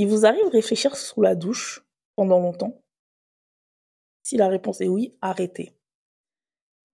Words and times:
Il 0.00 0.06
vous 0.06 0.24
arrive 0.24 0.46
réfléchir 0.52 0.96
sous 0.96 1.22
la 1.22 1.34
douche 1.34 1.84
pendant 2.14 2.38
longtemps? 2.38 2.80
Si 4.22 4.36
la 4.36 4.46
réponse 4.46 4.80
est 4.80 4.86
oui, 4.86 5.18
arrêtez. 5.20 5.74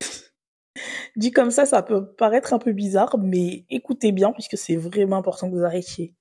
Dit 1.17 1.31
comme 1.31 1.51
ça, 1.51 1.67
ça 1.67 1.83
peut 1.83 2.15
paraître 2.15 2.55
un 2.55 2.59
peu 2.59 2.73
bizarre, 2.73 3.19
mais 3.19 3.67
écoutez 3.69 4.11
bien 4.11 4.33
puisque 4.33 4.57
c'est 4.57 4.77
vraiment 4.77 5.19
important 5.19 5.51
que 5.51 5.55
vous 5.55 5.65
arrêtiez. 5.65 6.15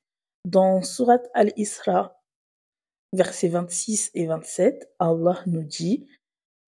Dans 0.44 0.82
Surat 0.82 1.22
al-Isra, 1.34 2.22
versets 3.14 3.48
26 3.48 4.12
et 4.14 4.28
27, 4.28 4.94
Allah 5.00 5.42
nous 5.46 5.64
dit 5.64 6.06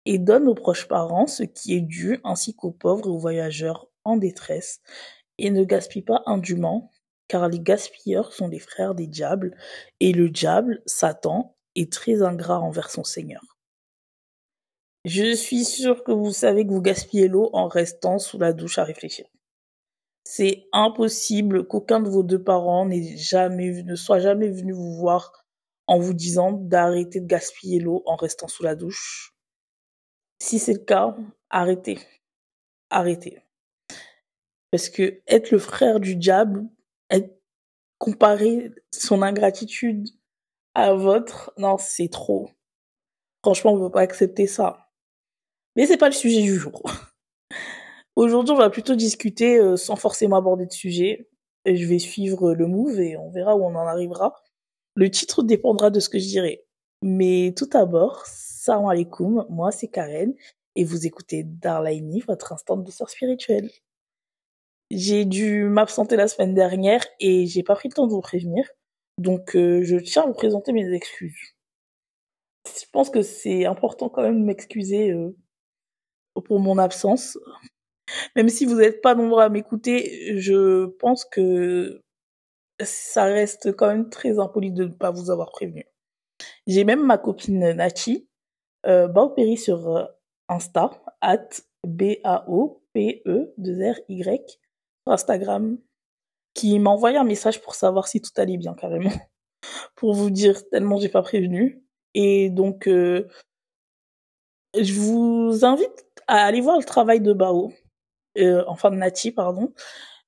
et 0.04 0.18
donne 0.18 0.48
aux 0.48 0.54
proches 0.54 0.86
parents 0.86 1.26
ce 1.26 1.44
qui 1.44 1.74
est 1.74 1.80
dû 1.80 2.20
ainsi 2.24 2.54
qu'aux 2.54 2.72
pauvres 2.72 3.06
et 3.06 3.10
aux 3.10 3.18
voyageurs 3.18 3.88
en 4.04 4.18
détresse 4.18 4.82
et 5.38 5.50
ne 5.50 5.64
gaspille 5.64 6.02
pas 6.02 6.22
indûment 6.26 6.90
car 7.28 7.48
les 7.48 7.60
gaspilleurs 7.60 8.32
sont 8.32 8.48
les 8.48 8.58
frères 8.58 8.94
des 8.94 9.06
diables 9.06 9.56
et 10.00 10.12
le 10.12 10.28
diable, 10.28 10.82
Satan, 10.86 11.56
est 11.74 11.92
très 11.92 12.22
ingrat 12.22 12.60
envers 12.60 12.90
son 12.90 13.04
Seigneur. 13.04 13.54
Je 15.04 15.34
suis 15.34 15.64
sûr 15.64 16.02
que 16.02 16.12
vous 16.12 16.32
savez 16.32 16.66
que 16.66 16.72
vous 16.72 16.80
gaspillez 16.80 17.28
l'eau 17.28 17.50
en 17.52 17.68
restant 17.68 18.18
sous 18.18 18.38
la 18.38 18.52
douche 18.52 18.78
à 18.78 18.84
réfléchir. 18.84 19.26
C'est 20.24 20.66
impossible 20.72 21.66
qu'aucun 21.66 22.00
de 22.00 22.08
vos 22.08 22.22
deux 22.22 22.42
parents 22.42 22.88
jamais, 23.16 23.82
ne 23.82 23.94
soit 23.94 24.20
jamais 24.20 24.48
venu 24.48 24.72
vous 24.72 24.94
voir 24.94 25.44
en 25.86 25.98
vous 25.98 26.14
disant 26.14 26.52
d'arrêter 26.52 27.20
de 27.20 27.26
gaspiller 27.26 27.80
l'eau 27.80 28.02
en 28.06 28.16
restant 28.16 28.48
sous 28.48 28.62
la 28.62 28.74
douche. 28.74 29.34
Si 30.40 30.58
c'est 30.58 30.72
le 30.72 30.78
cas, 30.78 31.14
arrêtez. 31.50 31.98
Arrêtez. 32.88 33.42
Parce 34.70 34.88
que 34.88 35.20
être 35.26 35.50
le 35.50 35.58
frère 35.58 36.00
du 36.00 36.16
diable, 36.16 36.66
comparer 37.98 38.72
son 38.92 39.22
ingratitude 39.22 40.08
à 40.74 40.94
votre, 40.94 41.52
non, 41.56 41.76
c'est 41.78 42.08
trop. 42.08 42.50
Franchement, 43.42 43.72
on 43.72 43.78
ne 43.78 43.86
peut 43.86 43.92
pas 43.92 44.00
accepter 44.00 44.46
ça. 44.46 44.88
Mais 45.76 45.86
c'est 45.86 45.96
pas 45.96 46.08
le 46.08 46.14
sujet 46.14 46.42
du 46.42 46.56
jour. 46.56 46.82
Aujourd'hui, 48.16 48.52
on 48.52 48.58
va 48.58 48.70
plutôt 48.70 48.94
discuter 48.94 49.58
euh, 49.58 49.76
sans 49.76 49.96
forcément 49.96 50.36
aborder 50.36 50.66
de 50.66 50.72
sujet. 50.72 51.28
Et 51.64 51.76
je 51.76 51.86
vais 51.86 51.98
suivre 51.98 52.54
le 52.54 52.66
move 52.66 53.00
et 53.00 53.16
on 53.16 53.30
verra 53.30 53.56
où 53.56 53.64
on 53.64 53.74
en 53.74 53.86
arrivera. 53.86 54.34
Le 54.94 55.10
titre 55.10 55.42
dépendra 55.42 55.90
de 55.90 55.98
ce 56.00 56.08
que 56.08 56.18
je 56.18 56.26
dirai. 56.26 56.64
Mais 57.02 57.54
tout 57.56 57.66
d'abord, 57.66 58.24
salam 58.26 58.86
alaikum, 58.86 59.46
moi 59.50 59.72
c'est 59.72 59.88
Karen 59.88 60.34
et 60.76 60.84
vous 60.84 61.06
écoutez 61.06 61.42
Darlaini, 61.44 62.20
votre 62.20 62.52
instant 62.52 62.76
de 62.76 62.90
sœur 62.90 63.10
spirituelle. 63.10 63.70
J'ai 64.96 65.24
dû 65.24 65.64
m'absenter 65.64 66.14
la 66.14 66.28
semaine 66.28 66.54
dernière 66.54 67.04
et 67.18 67.46
j'ai 67.46 67.64
pas 67.64 67.74
pris 67.74 67.88
le 67.88 67.94
temps 67.94 68.06
de 68.06 68.12
vous 68.12 68.20
prévenir. 68.20 68.64
Donc 69.18 69.56
euh, 69.56 69.82
je 69.82 69.96
tiens 69.96 70.22
à 70.22 70.26
vous 70.26 70.34
présenter 70.34 70.72
mes 70.72 70.92
excuses. 70.94 71.54
Je 72.66 72.84
pense 72.92 73.10
que 73.10 73.22
c'est 73.22 73.66
important 73.66 74.08
quand 74.08 74.22
même 74.22 74.40
de 74.40 74.44
m'excuser 74.44 75.10
euh, 75.10 75.36
pour 76.44 76.60
mon 76.60 76.78
absence. 76.78 77.36
Même 78.36 78.48
si 78.48 78.66
vous 78.66 78.76
n'êtes 78.76 79.00
pas 79.02 79.16
nombreux 79.16 79.42
à 79.42 79.48
m'écouter, 79.48 80.38
je 80.38 80.86
pense 80.86 81.24
que 81.24 82.00
ça 82.80 83.24
reste 83.24 83.74
quand 83.74 83.88
même 83.88 84.10
très 84.10 84.38
impoli 84.38 84.70
de 84.70 84.84
ne 84.84 84.92
pas 84.92 85.10
vous 85.10 85.30
avoir 85.30 85.50
prévenu. 85.50 85.84
J'ai 86.68 86.84
même 86.84 87.04
ma 87.04 87.18
copine 87.18 87.72
Nachi, 87.72 88.28
euh, 88.86 89.08
Baoperi 89.08 89.56
sur 89.56 89.96
euh, 89.96 90.04
Insta, 90.48 91.02
at 91.20 91.48
B-A-O-P-E-2-R-Y, 91.84 92.84
sur 94.46 94.63
Instagram, 95.06 95.78
qui 96.54 96.78
m'a 96.78 96.90
envoyé 96.90 97.16
un 97.16 97.24
message 97.24 97.60
pour 97.62 97.74
savoir 97.74 98.08
si 98.08 98.20
tout 98.20 98.30
allait 98.36 98.56
bien 98.56 98.74
carrément. 98.74 99.12
pour 99.96 100.14
vous 100.14 100.30
dire 100.30 100.68
tellement 100.70 100.98
j'ai 100.98 101.08
pas 101.08 101.22
prévenu. 101.22 101.82
Et 102.14 102.50
donc, 102.50 102.86
euh, 102.88 103.28
je 104.80 104.92
vous 104.94 105.64
invite 105.64 106.06
à 106.26 106.44
aller 106.44 106.60
voir 106.60 106.78
le 106.78 106.84
travail 106.84 107.20
de 107.20 107.32
Bao, 107.32 107.72
euh, 108.38 108.64
enfin 108.66 108.90
de 108.90 108.96
Nati, 108.96 109.32
pardon. 109.32 109.72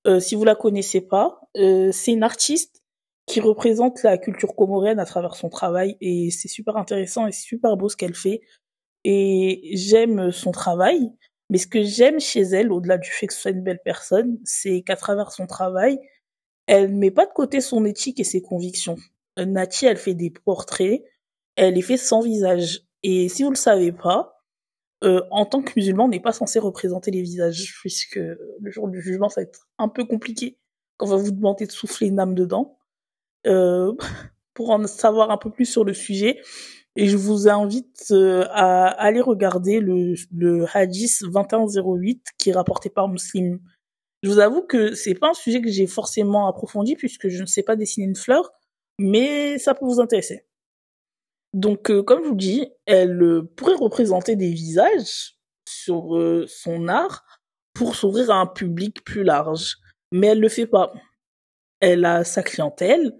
Euh, 0.06 0.20
si 0.20 0.34
vous 0.34 0.44
la 0.44 0.54
connaissez 0.54 1.00
pas, 1.00 1.40
euh, 1.56 1.90
c'est 1.92 2.12
une 2.12 2.22
artiste 2.22 2.82
qui 3.26 3.40
représente 3.40 4.02
la 4.04 4.18
culture 4.18 4.54
comorienne 4.54 5.00
à 5.00 5.04
travers 5.04 5.34
son 5.34 5.48
travail 5.48 5.96
et 6.00 6.30
c'est 6.30 6.48
super 6.48 6.76
intéressant 6.76 7.26
et 7.26 7.32
super 7.32 7.76
beau 7.76 7.88
ce 7.88 7.96
qu'elle 7.96 8.14
fait. 8.14 8.40
Et 9.04 9.70
j'aime 9.74 10.30
son 10.30 10.52
travail, 10.52 11.10
mais 11.50 11.58
ce 11.58 11.66
que 11.66 11.82
j'aime 11.82 12.20
chez 12.20 12.42
elle, 12.42 12.72
au-delà 12.72 12.98
du 12.98 13.10
fait 13.10 13.26
que 13.26 13.34
ce 13.34 13.40
soit 13.40 13.50
une 13.52 13.62
belle 13.62 13.80
personne, 13.84 14.38
c'est 14.44 14.82
qu'à 14.82 14.96
travers 14.96 15.32
son 15.32 15.46
travail, 15.46 15.98
elle 16.66 16.92
met 16.94 17.10
pas 17.10 17.26
de 17.26 17.32
côté 17.32 17.60
son 17.60 17.84
éthique 17.84 18.18
et 18.18 18.24
ses 18.24 18.42
convictions. 18.42 18.96
Nati, 19.38 19.86
elle 19.86 19.98
fait 19.98 20.14
des 20.14 20.30
portraits, 20.30 21.02
elle 21.56 21.74
les 21.74 21.82
fait 21.82 21.96
sans 21.96 22.22
visage. 22.22 22.82
Et 23.02 23.28
si 23.28 23.42
vous 23.44 23.50
le 23.50 23.56
savez 23.56 23.92
pas, 23.92 24.42
euh, 25.04 25.20
en 25.30 25.44
tant 25.44 25.62
que 25.62 25.72
musulman, 25.76 26.06
on 26.06 26.08
n'est 26.08 26.20
pas 26.20 26.32
censé 26.32 26.58
représenter 26.58 27.10
les 27.10 27.22
visages, 27.22 27.74
puisque 27.80 28.16
le 28.16 28.70
jour 28.70 28.88
du 28.88 29.00
jugement, 29.00 29.28
ça 29.28 29.42
va 29.42 29.46
être 29.46 29.68
un 29.78 29.88
peu 29.88 30.04
compliqué 30.04 30.58
quand 30.96 31.06
on 31.06 31.10
va 31.10 31.16
vous 31.16 31.30
demander 31.30 31.66
de 31.66 31.72
souffler 31.72 32.08
une 32.08 32.18
âme 32.18 32.34
dedans. 32.34 32.78
Euh, 33.46 33.92
pour 34.54 34.70
en 34.70 34.86
savoir 34.86 35.30
un 35.30 35.36
peu 35.36 35.50
plus 35.50 35.66
sur 35.66 35.84
le 35.84 35.92
sujet, 35.92 36.40
et 36.96 37.08
je 37.08 37.16
vous 37.16 37.48
invite 37.48 38.06
euh, 38.10 38.46
à 38.50 38.86
aller 38.86 39.20
regarder 39.20 39.80
le, 39.80 40.14
le 40.34 40.66
hadith 40.74 41.22
2108 41.22 42.28
qui 42.38 42.50
est 42.50 42.54
rapporté 42.54 42.88
par 42.88 43.08
Muslim. 43.08 43.60
Je 44.22 44.30
vous 44.30 44.38
avoue 44.38 44.62
que 44.62 44.94
c'est 44.94 45.14
pas 45.14 45.30
un 45.30 45.34
sujet 45.34 45.60
que 45.60 45.70
j'ai 45.70 45.86
forcément 45.86 46.48
approfondi 46.48 46.96
puisque 46.96 47.28
je 47.28 47.42
ne 47.42 47.46
sais 47.46 47.62
pas 47.62 47.76
dessiner 47.76 48.06
une 48.06 48.16
fleur, 48.16 48.50
mais 48.98 49.58
ça 49.58 49.74
peut 49.74 49.84
vous 49.84 50.00
intéresser. 50.00 50.46
Donc, 51.52 51.90
euh, 51.90 52.02
comme 52.02 52.24
je 52.24 52.28
vous 52.30 52.34
dis, 52.34 52.66
elle 52.86 53.22
euh, 53.22 53.42
pourrait 53.56 53.74
représenter 53.74 54.34
des 54.34 54.50
visages 54.50 55.36
sur 55.68 56.18
son 56.46 56.88
art 56.88 57.24
pour 57.74 57.96
s'ouvrir 57.96 58.30
à 58.30 58.36
un 58.36 58.46
public 58.46 59.04
plus 59.04 59.24
large. 59.24 59.76
Mais 60.12 60.28
elle 60.28 60.40
le 60.40 60.48
fait 60.48 60.66
pas. 60.66 60.92
Elle 61.80 62.04
a 62.04 62.24
sa 62.24 62.42
clientèle 62.42 63.12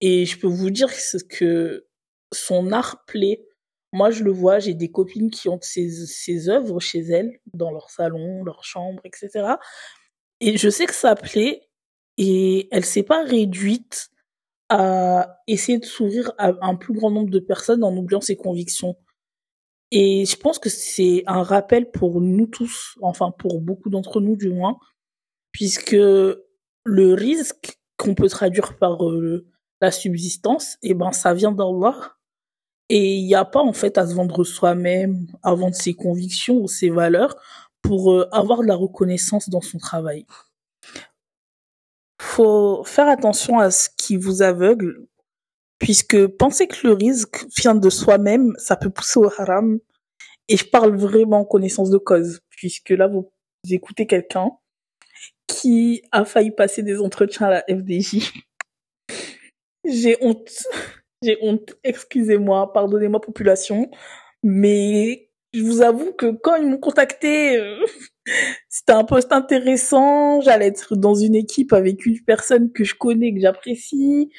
et 0.00 0.26
je 0.26 0.38
peux 0.38 0.46
vous 0.46 0.70
dire 0.70 0.88
que 1.28 1.86
son 2.32 2.72
art 2.72 3.04
plaît. 3.06 3.46
Moi, 3.92 4.10
je 4.10 4.24
le 4.24 4.32
vois, 4.32 4.58
j'ai 4.58 4.74
des 4.74 4.90
copines 4.90 5.30
qui 5.30 5.48
ont 5.48 5.58
ses, 5.60 6.48
œuvres 6.48 6.80
chez 6.80 7.00
elles, 7.00 7.40
dans 7.54 7.70
leur 7.70 7.90
salon, 7.90 8.44
leur 8.44 8.64
chambre, 8.64 9.00
etc. 9.04 9.54
Et 10.40 10.56
je 10.58 10.68
sais 10.68 10.86
que 10.86 10.94
ça 10.94 11.14
plaît 11.14 11.62
et 12.18 12.68
elle 12.72 12.84
s'est 12.84 13.02
pas 13.02 13.24
réduite 13.24 14.10
à 14.68 15.40
essayer 15.46 15.78
de 15.78 15.84
s'ouvrir 15.84 16.32
à 16.38 16.52
un 16.62 16.74
plus 16.74 16.92
grand 16.92 17.10
nombre 17.10 17.30
de 17.30 17.38
personnes 17.38 17.84
en 17.84 17.96
oubliant 17.96 18.20
ses 18.20 18.36
convictions. 18.36 18.96
Et 19.92 20.24
je 20.26 20.36
pense 20.36 20.58
que 20.58 20.68
c'est 20.68 21.22
un 21.26 21.42
rappel 21.42 21.90
pour 21.90 22.20
nous 22.20 22.46
tous, 22.46 22.96
enfin 23.02 23.30
pour 23.38 23.60
beaucoup 23.60 23.88
d'entre 23.88 24.20
nous 24.20 24.36
du 24.36 24.48
moins, 24.48 24.78
puisque 25.52 25.92
le 25.92 27.14
risque 27.14 27.78
qu'on 27.96 28.14
peut 28.14 28.28
traduire 28.28 28.76
par 28.78 29.08
euh, 29.08 29.46
la 29.80 29.90
subsistance, 29.90 30.76
eh 30.82 30.94
ben 30.94 31.12
ça 31.12 31.34
vient 31.34 31.52
d'Allah. 31.52 32.15
Et 32.88 33.16
il 33.16 33.26
n'y 33.26 33.34
a 33.34 33.44
pas 33.44 33.60
en 33.60 33.72
fait 33.72 33.98
à 33.98 34.06
se 34.06 34.14
vendre 34.14 34.44
soi-même, 34.44 35.26
à 35.42 35.54
vendre 35.54 35.74
ses 35.74 35.94
convictions 35.94 36.56
ou 36.56 36.68
ses 36.68 36.90
valeurs 36.90 37.36
pour 37.82 38.12
euh, 38.12 38.28
avoir 38.32 38.60
de 38.62 38.66
la 38.66 38.76
reconnaissance 38.76 39.48
dans 39.48 39.60
son 39.60 39.78
travail 39.78 40.24
faut 42.36 42.84
faire 42.84 43.08
attention 43.08 43.58
à 43.58 43.70
ce 43.70 43.88
qui 43.96 44.16
vous 44.16 44.42
aveugle, 44.42 45.06
puisque 45.78 46.26
penser 46.26 46.66
que 46.66 46.86
le 46.86 46.92
risque 46.92 47.46
vient 47.56 47.74
de 47.74 47.90
soi-même, 47.90 48.52
ça 48.58 48.76
peut 48.76 48.90
pousser 48.90 49.18
au 49.18 49.30
haram. 49.38 49.78
Et 50.48 50.56
je 50.56 50.64
parle 50.64 50.96
vraiment 50.96 51.40
en 51.40 51.44
connaissance 51.44 51.90
de 51.90 51.98
cause, 51.98 52.40
puisque 52.50 52.90
là, 52.90 53.08
vous 53.08 53.30
écoutez 53.70 54.06
quelqu'un 54.06 54.50
qui 55.46 56.02
a 56.12 56.24
failli 56.24 56.50
passer 56.50 56.82
des 56.82 57.00
entretiens 57.00 57.46
à 57.46 57.50
la 57.50 57.64
FDJ. 57.68 58.32
J'ai 59.84 60.16
honte. 60.20 60.50
J'ai 61.26 61.38
honte. 61.42 61.74
Excusez-moi, 61.82 62.72
pardonnez-moi 62.72 63.20
population. 63.20 63.90
Mais 64.44 65.30
je 65.52 65.62
vous 65.62 65.82
avoue 65.82 66.12
que 66.12 66.30
quand 66.30 66.54
ils 66.56 66.68
m'ont 66.68 66.78
contacté, 66.78 67.56
euh, 67.58 67.84
c'était 68.68 68.92
un 68.92 69.04
poste 69.04 69.32
intéressant. 69.32 70.40
J'allais 70.40 70.68
être 70.68 70.94
dans 70.94 71.14
une 71.14 71.34
équipe 71.34 71.72
avec 71.72 72.06
une 72.06 72.22
personne 72.22 72.72
que 72.72 72.84
je 72.84 72.94
connais, 72.94 73.34
que 73.34 73.40
j'apprécie. 73.40 74.30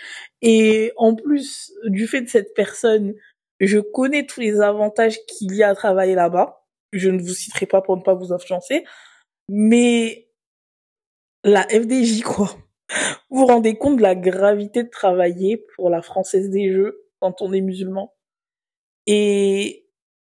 Et 0.42 0.94
en 0.96 1.14
plus 1.16 1.74
du 1.88 2.08
fait 2.08 2.22
de 2.22 2.30
cette 2.30 2.54
personne, 2.54 3.16
je 3.60 3.80
connais 3.80 4.26
tous 4.26 4.40
les 4.40 4.62
avantages 4.62 5.18
qu'il 5.26 5.54
y 5.56 5.64
a 5.64 5.70
à 5.70 5.76
travailler 5.76 6.16
là-bas. 6.16 6.64
Je 6.94 7.10
ne 7.10 7.22
vous 7.22 7.34
citerai 7.34 7.66
pas 7.66 7.82
pour 7.82 7.98
ne 7.98 8.02
pas 8.04 8.14
vous 8.14 8.32
influencer. 8.32 8.86
Mais 9.50 10.30
la 11.44 11.64
FDJ, 11.64 12.22
quoi. 12.24 12.56
Vous 13.30 13.40
vous 13.40 13.46
rendez 13.46 13.78
compte 13.78 13.98
de 13.98 14.02
la 14.02 14.16
gravité 14.16 14.84
de 14.84 14.90
travailler 14.90 15.58
pour 15.76 15.90
la 15.90 16.02
Française 16.02 16.50
des 16.50 16.72
Jeux 16.72 17.06
quand 17.20 17.42
on 17.42 17.54
est 17.54 17.62
musulman? 17.62 18.14
Et 19.06 19.88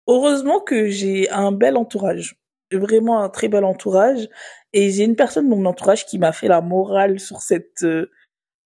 heureusement 0.06 0.60
que 0.60 0.88
j'ai 0.88 1.28
un 1.30 1.52
bel 1.52 1.76
entourage 1.76 2.38
vraiment 2.72 3.22
un 3.22 3.28
très 3.28 3.48
bel 3.48 3.64
entourage. 3.64 4.28
Et 4.72 4.90
j'ai 4.90 5.04
une 5.04 5.16
personne 5.16 5.48
de 5.48 5.54
mon 5.54 5.64
entourage 5.66 6.06
qui 6.06 6.18
m'a 6.18 6.32
fait 6.32 6.48
la 6.48 6.60
morale 6.60 7.20
sur 7.20 7.40
cette 7.40 7.82
euh, 7.82 8.10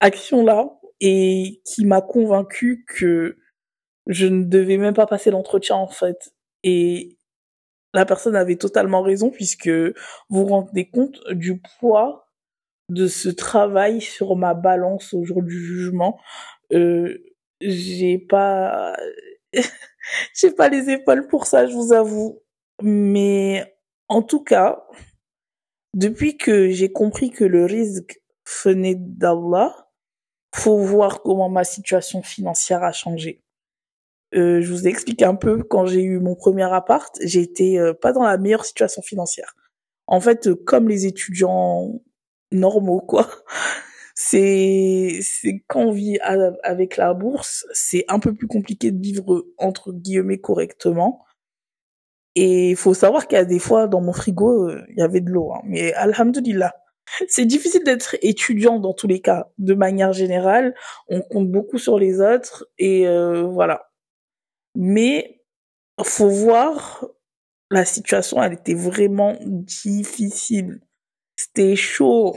action-là. 0.00 0.70
et 1.00 1.62
qui 1.64 1.87
m'a 1.87 2.02
convaincu 2.02 2.84
que 2.87 3.38
je 4.06 4.26
ne 4.26 4.44
devais 4.44 4.76
même 4.78 4.94
pas 4.94 5.06
passer 5.06 5.31
l'entretien 5.31 5.76
en 5.76 5.88
fait. 5.88 6.34
Et 6.62 7.19
la 7.94 8.06
personne 8.06 8.37
avait 8.37 8.56
totalement 8.56 9.02
raison 9.02 9.31
puisque 9.31 9.69
vous 9.69 9.92
vous 10.31 10.46
rendez 10.46 10.90
compte 10.90 11.20
du 11.32 11.60
poids 11.81 12.30
de 12.90 13.06
ce 13.06 13.28
travail 13.28 14.00
sur 14.00 14.37
ma 14.37 14.54
balance 14.54 15.14
au 15.14 15.25
jour 15.25 15.42
du 15.42 15.58
jugement. 15.58 16.20
Euh, 16.72 17.19
j'ai 17.60 18.19
pas, 18.19 18.96
j'ai 20.34 20.50
pas 20.50 20.69
les 20.69 20.90
épaules 20.90 21.26
pour 21.28 21.46
ça, 21.46 21.66
je 21.66 21.75
vous 21.75 21.92
avoue. 21.92 22.42
Mais 22.82 23.75
en 24.08 24.22
tout 24.22 24.42
cas, 24.42 24.87
depuis 25.94 26.37
que 26.37 26.70
j'ai 26.70 26.92
compris 26.92 27.31
que 27.31 27.44
le 27.44 27.64
risque 27.64 28.20
venait 28.64 28.96
d'Allah, 28.96 29.88
faut 30.54 30.78
voir 30.78 31.22
comment 31.22 31.48
ma 31.48 31.64
situation 31.64 32.22
financière 32.22 32.82
a 32.82 32.92
changé. 32.92 33.42
Euh, 34.34 34.60
je 34.60 34.72
vous 34.72 34.87
explique 34.87 35.22
un 35.22 35.34
peu 35.34 35.62
quand 35.62 35.87
j'ai 35.87 36.02
eu 36.02 36.20
mon 36.20 36.34
premier 36.34 36.72
appart, 36.72 37.16
j'étais 37.20 37.78
euh, 37.78 37.94
pas 37.94 38.12
dans 38.12 38.22
la 38.22 38.38
meilleure 38.38 38.64
situation 38.64 39.02
financière. 39.02 39.54
En 40.06 40.20
fait, 40.20 40.46
euh, 40.46 40.54
comme 40.54 40.88
les 40.88 41.06
étudiants 41.06 42.00
normaux, 42.52 43.00
quoi. 43.00 43.29
C'est 44.14 45.20
c'est 45.23 45.62
quand 45.67 45.81
on 45.81 45.93
vit 45.93 46.19
avec 46.62 46.97
la 46.99 47.14
bourse, 47.14 47.64
c'est 47.73 48.05
un 48.08 48.19
peu 48.19 48.35
plus 48.35 48.47
compliqué 48.49 48.91
de 48.91 49.00
vivre 49.00 49.47
entre 49.58 49.93
guillemets 49.93 50.38
correctement. 50.38 51.25
Et 52.35 52.70
il 52.70 52.76
faut 52.76 52.94
savoir 52.94 53.26
qu'il 53.26 53.37
y 53.38 53.41
a 53.41 53.44
des 53.44 53.58
fois 53.58 53.88
dans 53.88 54.00
mon 54.00 54.12
frigo, 54.12 54.69
euh, 54.69 54.85
il 54.91 54.99
y 54.99 55.02
avait 55.02 55.20
de 55.20 55.31
l'eau. 55.31 55.52
Hein. 55.52 55.62
Mais 55.64 55.93
alhamdulillah, 55.94 56.75
c'est 57.29 57.47
difficile 57.47 57.85
d'être 57.85 58.17
étudiant 58.23 58.79
dans 58.79 58.94
tous 58.94 59.06
les 59.08 59.20
cas. 59.20 59.49
De 59.58 59.75
manière 59.75 60.12
générale, 60.12 60.75
on 61.08 61.23
compte 61.23 61.50
beaucoup 61.50 61.79
sur 61.79 61.99
les 61.99 62.20
autres 62.20 62.67
et 62.79 63.06
euh, 63.08 63.43
voilà. 63.43 63.91
Mais 64.76 65.41
faut 66.05 66.29
voir 66.29 67.05
la 67.70 67.85
situation, 67.85 68.43
elle 68.43 68.55
était 68.55 68.75
vraiment 68.75 69.37
difficile. 69.43 70.81
C'était 71.42 71.75
chaud. 71.75 72.37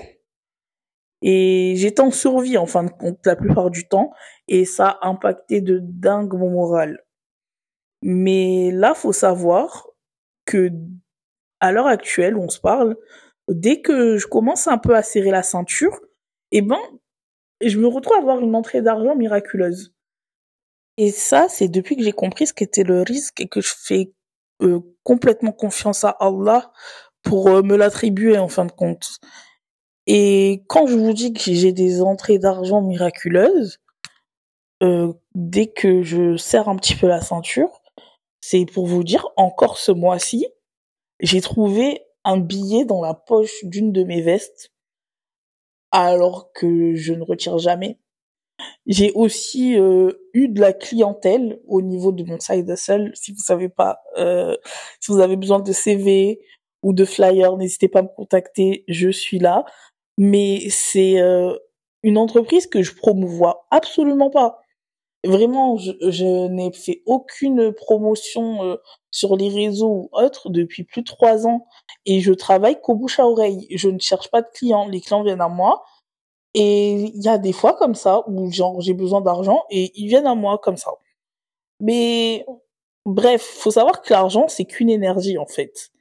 Et 1.21 1.73
j'étais 1.75 1.99
en 1.99 2.11
survie 2.11 2.57
en 2.57 2.65
fin 2.65 2.85
de 2.85 2.89
compte 2.89 3.19
la 3.25 3.35
plupart 3.35 3.69
du 3.69 3.85
temps 3.85 4.13
et 4.47 4.63
ça 4.63 4.97
a 5.01 5.09
impacté 5.09 5.59
de 5.59 5.79
dingue 5.81 6.33
mon 6.33 6.49
moral. 6.49 7.03
Mais 8.01 8.71
là, 8.71 8.93
faut 8.93 9.11
savoir 9.11 9.89
que 10.45 10.69
à 11.59 11.73
l'heure 11.73 11.87
actuelle 11.87 12.37
où 12.37 12.43
on 12.43 12.49
se 12.49 12.61
parle, 12.61 12.95
dès 13.49 13.81
que 13.81 14.17
je 14.17 14.27
commence 14.27 14.67
un 14.67 14.77
peu 14.77 14.95
à 14.95 15.03
serrer 15.03 15.31
la 15.31 15.43
ceinture, 15.43 15.99
eh 16.51 16.61
ben, 16.61 16.79
je 17.61 17.79
me 17.79 17.87
retrouve 17.87 18.15
à 18.15 18.19
avoir 18.21 18.39
une 18.39 18.55
entrée 18.55 18.81
d'argent 18.81 19.15
miraculeuse. 19.15 19.93
Et 20.95 21.11
ça, 21.11 21.47
c'est 21.49 21.67
depuis 21.67 21.97
que 21.97 22.03
j'ai 22.03 22.13
compris 22.13 22.47
ce 22.47 22.53
qu'était 22.53 22.83
le 22.83 23.01
risque 23.01 23.41
et 23.41 23.49
que 23.49 23.59
je 23.59 23.73
fais 23.77 24.13
euh, 24.61 24.79
complètement 25.03 25.51
confiance 25.51 26.05
à 26.05 26.15
Allah 26.21 26.71
pour 27.23 27.47
euh, 27.49 27.61
me 27.61 27.75
l'attribuer 27.75 28.37
en 28.37 28.47
fin 28.47 28.65
de 28.65 28.71
compte. 28.71 29.19
Et 30.05 30.63
quand 30.67 30.85
je 30.87 30.95
vous 30.95 31.13
dis 31.13 31.33
que 31.33 31.39
j'ai 31.53 31.71
des 31.71 32.01
entrées 32.01 32.37
d'argent 32.37 32.81
miraculeuses, 32.81 33.79
euh, 34.83 35.13
dès 35.33 35.67
que 35.67 36.03
je 36.03 36.35
serre 36.35 36.67
un 36.67 36.75
petit 36.75 36.95
peu 36.95 37.07
la 37.07 37.21
ceinture, 37.21 37.81
c'est 38.41 38.65
pour 38.65 38.85
vous 38.85 39.03
dire, 39.03 39.29
encore 39.37 39.77
ce 39.77 39.93
mois-ci, 39.93 40.45
j'ai 41.21 41.39
trouvé 41.39 42.01
un 42.25 42.37
billet 42.37 42.83
dans 42.83 43.01
la 43.01 43.13
poche 43.13 43.63
d'une 43.63 43.93
de 43.93 44.03
mes 44.03 44.21
vestes, 44.21 44.71
alors 45.91 46.51
que 46.53 46.95
je 46.95 47.13
ne 47.13 47.23
retire 47.23 47.57
jamais. 47.57 47.99
J'ai 48.85 49.11
aussi 49.13 49.77
euh, 49.79 50.11
eu 50.33 50.49
de 50.49 50.59
la 50.59 50.73
clientèle 50.73 51.59
au 51.67 51.81
niveau 51.81 52.11
de 52.11 52.23
mon 52.23 52.39
side 52.39 52.69
hustle. 52.69 53.11
Si 53.13 53.31
vous 53.31 53.41
savez 53.41 53.69
pas, 53.69 54.01
euh, 54.17 54.55
si 54.99 55.11
vous 55.11 55.19
avez 55.19 55.35
besoin 55.37 55.59
de 55.59 55.71
CV 55.71 56.39
ou 56.83 56.93
de 56.93 57.05
flyers, 57.05 57.57
n'hésitez 57.57 57.87
pas 57.87 57.99
à 57.99 58.03
me 58.03 58.09
contacter. 58.15 58.83
Je 58.87 59.09
suis 59.09 59.39
là. 59.39 59.65
Mais 60.17 60.69
c'est 60.69 61.19
euh, 61.19 61.55
une 62.03 62.17
entreprise 62.17 62.67
que 62.67 62.83
je 62.83 62.95
promouvois 62.95 63.65
absolument 63.71 64.29
pas. 64.29 64.59
Vraiment, 65.25 65.77
je, 65.77 65.91
je 66.01 66.47
n'ai 66.49 66.71
fait 66.73 67.01
aucune 67.05 67.71
promotion 67.73 68.63
euh, 68.63 68.77
sur 69.09 69.37
les 69.37 69.49
réseaux 69.49 69.87
ou 69.87 70.09
autres 70.11 70.49
depuis 70.49 70.83
plus 70.83 71.01
de 71.01 71.07
trois 71.07 71.47
ans 71.47 71.65
et 72.05 72.19
je 72.19 72.33
travaille 72.33 72.81
qu'au 72.81 72.95
bouche 72.95 73.19
à 73.19 73.27
oreille. 73.27 73.67
Je 73.71 73.89
ne 73.89 73.99
cherche 73.99 74.29
pas 74.29 74.41
de 74.41 74.49
clients. 74.53 74.87
Les 74.87 74.99
clients 75.01 75.23
viennent 75.23 75.41
à 75.41 75.47
moi 75.47 75.85
et 76.53 76.93
il 76.93 77.23
y 77.23 77.29
a 77.29 77.37
des 77.37 77.53
fois 77.53 77.73
comme 77.73 77.95
ça 77.95 78.23
où 78.27 78.51
genre 78.51 78.81
j'ai 78.81 78.93
besoin 78.93 79.21
d'argent 79.21 79.63
et 79.69 79.91
ils 79.95 80.07
viennent 80.07 80.27
à 80.27 80.35
moi 80.35 80.59
comme 80.59 80.77
ça. 80.77 80.91
Mais 81.79 82.45
bref, 83.05 83.41
faut 83.41 83.71
savoir 83.71 84.01
que 84.01 84.13
l'argent 84.13 84.47
c'est 84.47 84.65
qu'une 84.65 84.89
énergie 84.89 85.37
en 85.37 85.47
fait. 85.47 85.91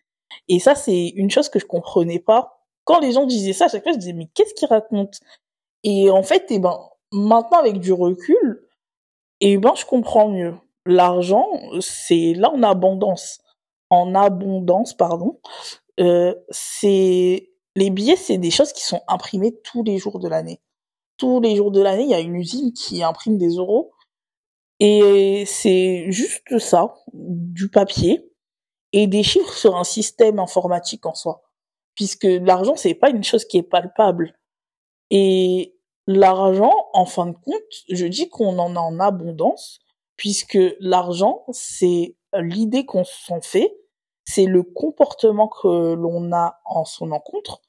Et 0.49 0.59
ça 0.59 0.75
c'est 0.75 1.09
une 1.09 1.31
chose 1.31 1.49
que 1.49 1.59
je 1.59 1.67
comprenais 1.67 2.19
pas. 2.19 2.61
Quand 2.85 3.01
les 3.01 3.13
gens 3.13 3.27
disaient 3.27 3.53
ça, 3.53 3.67
à 3.67 3.69
chaque 3.69 3.83
fois 3.83 3.93
je 3.93 3.99
disais 3.99 4.13
mais 4.13 4.29
qu'est-ce 4.35 4.55
qu'ils 4.55 4.69
racontent? 4.69 5.19
Et 5.85 6.11
en 6.11 6.23
fait, 6.23 6.47
eh 6.51 6.59
ben 6.59 6.79
maintenant 7.13 7.59
avec 7.59 7.79
du 7.81 7.93
recul, 7.93 8.69
eh 9.41 9.59
ben 9.59 9.75
je 9.77 9.85
comprends 9.85 10.29
mieux. 10.29 10.55
L'argent 10.87 11.47
c'est 11.81 12.35
là 12.35 12.51
en 12.51 12.63
abondance, 12.63 13.41
en 13.91 14.15
abondance 14.15 14.95
pardon. 14.95 15.41
Euh, 16.01 16.35
c'est 16.51 17.51
les 17.77 17.91
billets, 17.91 18.17
c'est 18.17 18.39
des 18.39 18.51
choses 18.51 18.73
qui 18.73 18.83
sont 18.83 19.01
imprimées 19.09 19.55
tous 19.63 19.83
les 19.83 19.99
jours 19.99 20.19
de 20.19 20.29
l'année. 20.29 20.61
Tous 21.17 21.41
les 21.41 21.57
jours 21.57 21.71
de 21.71 21.81
l'année, 21.81 22.05
il 22.05 22.11
y 22.11 22.15
a 22.15 22.21
une 22.21 22.37
usine 22.37 22.73
qui 22.73 23.03
imprime 23.03 23.39
des 23.39 23.57
euros. 23.57 23.93
Et 24.81 25.45
c'est 25.47 26.11
juste 26.11 26.59
ça, 26.59 26.95
du 27.13 27.69
papier 27.69 28.32
et 28.93 29.07
des 29.07 29.23
chiffres 29.23 29.55
sur 29.55 29.77
un 29.77 29.85
système 29.85 30.39
informatique 30.39 31.07
en 31.07 31.15
soi. 31.15 31.43
Puisque 31.95 32.25
l'argent, 32.25 32.75
c'est 32.77 32.95
pas 32.95 33.11
une 33.11 33.25
chose 33.25 33.45
qui 33.45 33.59
est 33.59 33.63
palpable. 33.63 34.35
Et 35.11 35.77
l'argent, 36.07 36.73
en 36.93 37.05
fin 37.05 37.27
de 37.27 37.37
compte, 37.37 37.85
je 37.89 38.07
dis 38.07 38.29
qu'on 38.29 38.59
en 38.59 38.77
a 38.77 38.81
en 38.81 38.99
abondance, 39.01 39.81
puisque 40.17 40.59
l'argent, 40.81 41.45
c'est 41.53 42.17
l'idée 42.35 42.87
qu'on 42.87 43.05
s'en 43.05 43.41
fait, 43.41 43.77
c'est 44.25 44.47
le 44.47 44.63
comportement 44.63 45.49
que 45.49 45.95
l'on 45.95 46.33
a 46.33 46.61
en 46.65 46.85
son 46.85 47.11
encontre. 47.11 47.61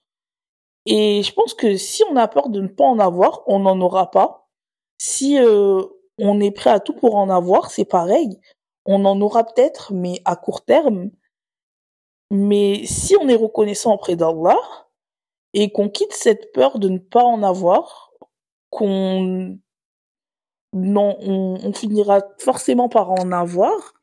Et 0.86 1.24
je 1.24 1.34
pense 1.34 1.54
que 1.54 1.78
si 1.78 2.04
on 2.10 2.16
a 2.16 2.28
peur 2.28 2.50
de 2.50 2.62
ne 2.62 2.68
pas 2.68 2.86
en 2.86 3.00
avoir, 3.00 3.42
on 3.48 3.60
n'en 3.60 3.80
aura 3.81 4.12
pas. 4.12 4.50
Si 4.98 5.40
euh, 5.40 5.84
on 6.19 6.40
est 6.40 6.52
prêt 6.52 6.69
à 6.69 6.80
tout 6.80 6.94
pour 6.94 7.16
en 7.16 7.30
avoir, 7.30 7.71
c'est 7.71 7.86
pareil. 7.86 8.40
On 8.86 9.06
en 9.06 9.19
aura 9.21 9.45
peut-être, 9.45 9.94
mais 9.94 10.21
à 10.26 10.36
court 10.36 10.66
terme. 10.66 11.09
Mais 12.33 12.85
si 12.85 13.16
on 13.16 13.30
est 13.30 13.35
reconnaissant 13.35 13.94
auprès 13.94 14.16
d'Allah 14.16 14.57
et 15.54 15.71
qu'on 15.71 15.87
quitte 15.87 16.13
cette 16.13 16.52
peur 16.52 16.80
de 16.80 16.90
ne 16.90 16.97
pas 16.97 17.23
en 17.23 17.44
avoir, 17.44 18.11
qu'on 18.71 19.59
non, 20.73 21.16
on, 21.21 21.73
finira 21.73 22.21
forcément 22.40 22.90
par 22.90 23.11
en 23.11 23.31
avoir, 23.31 23.94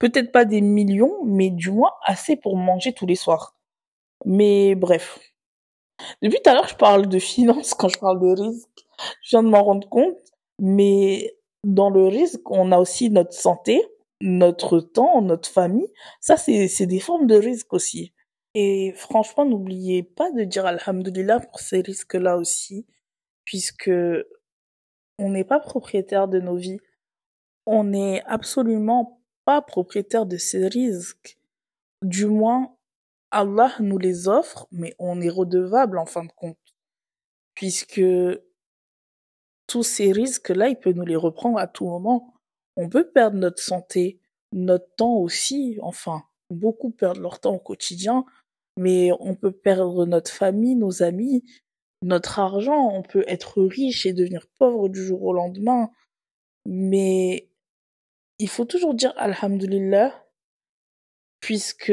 Peut-être 0.00 0.32
pas 0.32 0.46
des 0.46 0.62
millions, 0.62 1.22
mais 1.26 1.50
du 1.50 1.70
moins 1.70 1.92
assez 2.06 2.34
pour 2.34 2.56
manger 2.56 2.94
tous 2.94 3.04
les 3.04 3.16
soirs. 3.16 3.54
Mais 4.24 4.74
bref. 4.74 5.20
Depuis 6.22 6.40
tout 6.42 6.48
à 6.48 6.54
l'heure, 6.54 6.68
je 6.68 6.74
parle 6.74 7.06
de 7.06 7.18
finances 7.18 7.74
quand 7.78 7.88
je 7.88 7.98
parle 7.98 8.18
de 8.18 8.42
risque. 8.42 8.86
Je 9.22 9.30
viens 9.30 9.42
de 9.42 9.50
m'en 9.50 9.62
rendre 9.62 9.86
compte. 9.90 10.16
Mais 10.58 11.36
dans 11.64 11.90
le 11.90 12.06
risque, 12.06 12.50
on 12.50 12.72
a 12.72 12.78
aussi 12.78 13.10
notre 13.10 13.34
santé, 13.34 13.82
notre 14.20 14.80
temps, 14.80 15.22
notre 15.22 15.48
famille. 15.48 15.92
Ça, 16.20 16.36
c'est 16.36 16.86
des 16.86 17.00
formes 17.00 17.26
de 17.26 17.36
risque 17.36 17.72
aussi. 17.72 18.12
Et 18.54 18.92
franchement, 18.96 19.44
n'oubliez 19.44 20.02
pas 20.02 20.30
de 20.32 20.44
dire 20.44 20.66
Alhamdulillah 20.66 21.40
pour 21.40 21.60
ces 21.60 21.80
risques-là 21.80 22.36
aussi, 22.36 22.86
puisque 23.44 23.90
on 25.18 25.30
n'est 25.30 25.44
pas 25.44 25.60
propriétaire 25.60 26.28
de 26.28 26.40
nos 26.40 26.56
vies. 26.56 26.80
On 27.66 27.84
n'est 27.84 28.22
absolument 28.24 29.20
propriétaire 29.60 30.26
de 30.26 30.36
ces 30.36 30.68
risques. 30.68 31.38
Du 32.02 32.26
moins, 32.26 32.76
Allah 33.32 33.72
nous 33.80 33.98
les 33.98 34.28
offre, 34.28 34.68
mais 34.70 34.94
on 34.98 35.20
est 35.20 35.28
redevable 35.28 35.98
en 35.98 36.06
fin 36.06 36.24
de 36.24 36.32
compte. 36.32 36.58
Puisque 37.54 38.02
tous 39.66 39.82
ces 39.82 40.12
risques-là, 40.12 40.68
il 40.68 40.78
peut 40.78 40.92
nous 40.92 41.04
les 41.04 41.16
reprendre 41.16 41.58
à 41.58 41.66
tout 41.66 41.86
moment. 41.86 42.34
On 42.76 42.88
peut 42.88 43.10
perdre 43.10 43.36
notre 43.36 43.62
santé, 43.62 44.20
notre 44.52 44.94
temps 44.96 45.16
aussi, 45.16 45.78
enfin, 45.82 46.24
beaucoup 46.50 46.90
perdent 46.90 47.18
leur 47.20 47.40
temps 47.40 47.54
au 47.54 47.58
quotidien, 47.58 48.24
mais 48.76 49.10
on 49.20 49.34
peut 49.34 49.52
perdre 49.52 50.06
notre 50.06 50.30
famille, 50.30 50.76
nos 50.76 51.02
amis, 51.02 51.44
notre 52.02 52.38
argent, 52.38 52.88
on 52.92 53.02
peut 53.02 53.24
être 53.26 53.62
riche 53.62 54.06
et 54.06 54.12
devenir 54.12 54.46
pauvre 54.58 54.88
du 54.88 55.04
jour 55.04 55.22
au 55.22 55.32
lendemain. 55.32 55.90
Mais 56.66 57.50
il 58.38 58.48
faut 58.48 58.64
toujours 58.64 58.94
dire 58.94 59.12
Alhamdulillah, 59.16 60.26
puisque, 61.40 61.92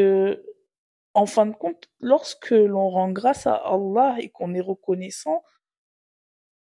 en 1.14 1.26
fin 1.26 1.46
de 1.46 1.56
compte, 1.56 1.90
lorsque 2.00 2.52
l'on 2.52 2.90
rend 2.90 3.12
grâce 3.12 3.48
à 3.48 3.56
Allah 3.56 4.16
et 4.20 4.30
qu'on 4.30 4.54
est 4.54 4.62
reconnaissant, 4.62 5.44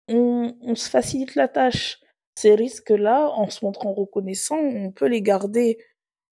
on, 0.07 0.75
se 0.75 0.89
facilite 0.89 1.35
la 1.35 1.47
tâche. 1.47 1.99
Ces 2.37 2.55
risques-là, 2.55 3.29
en 3.29 3.49
se 3.49 3.63
montrant 3.63 3.93
reconnaissant, 3.93 4.57
on 4.57 4.91
peut 4.91 5.07
les 5.07 5.21
garder, 5.21 5.77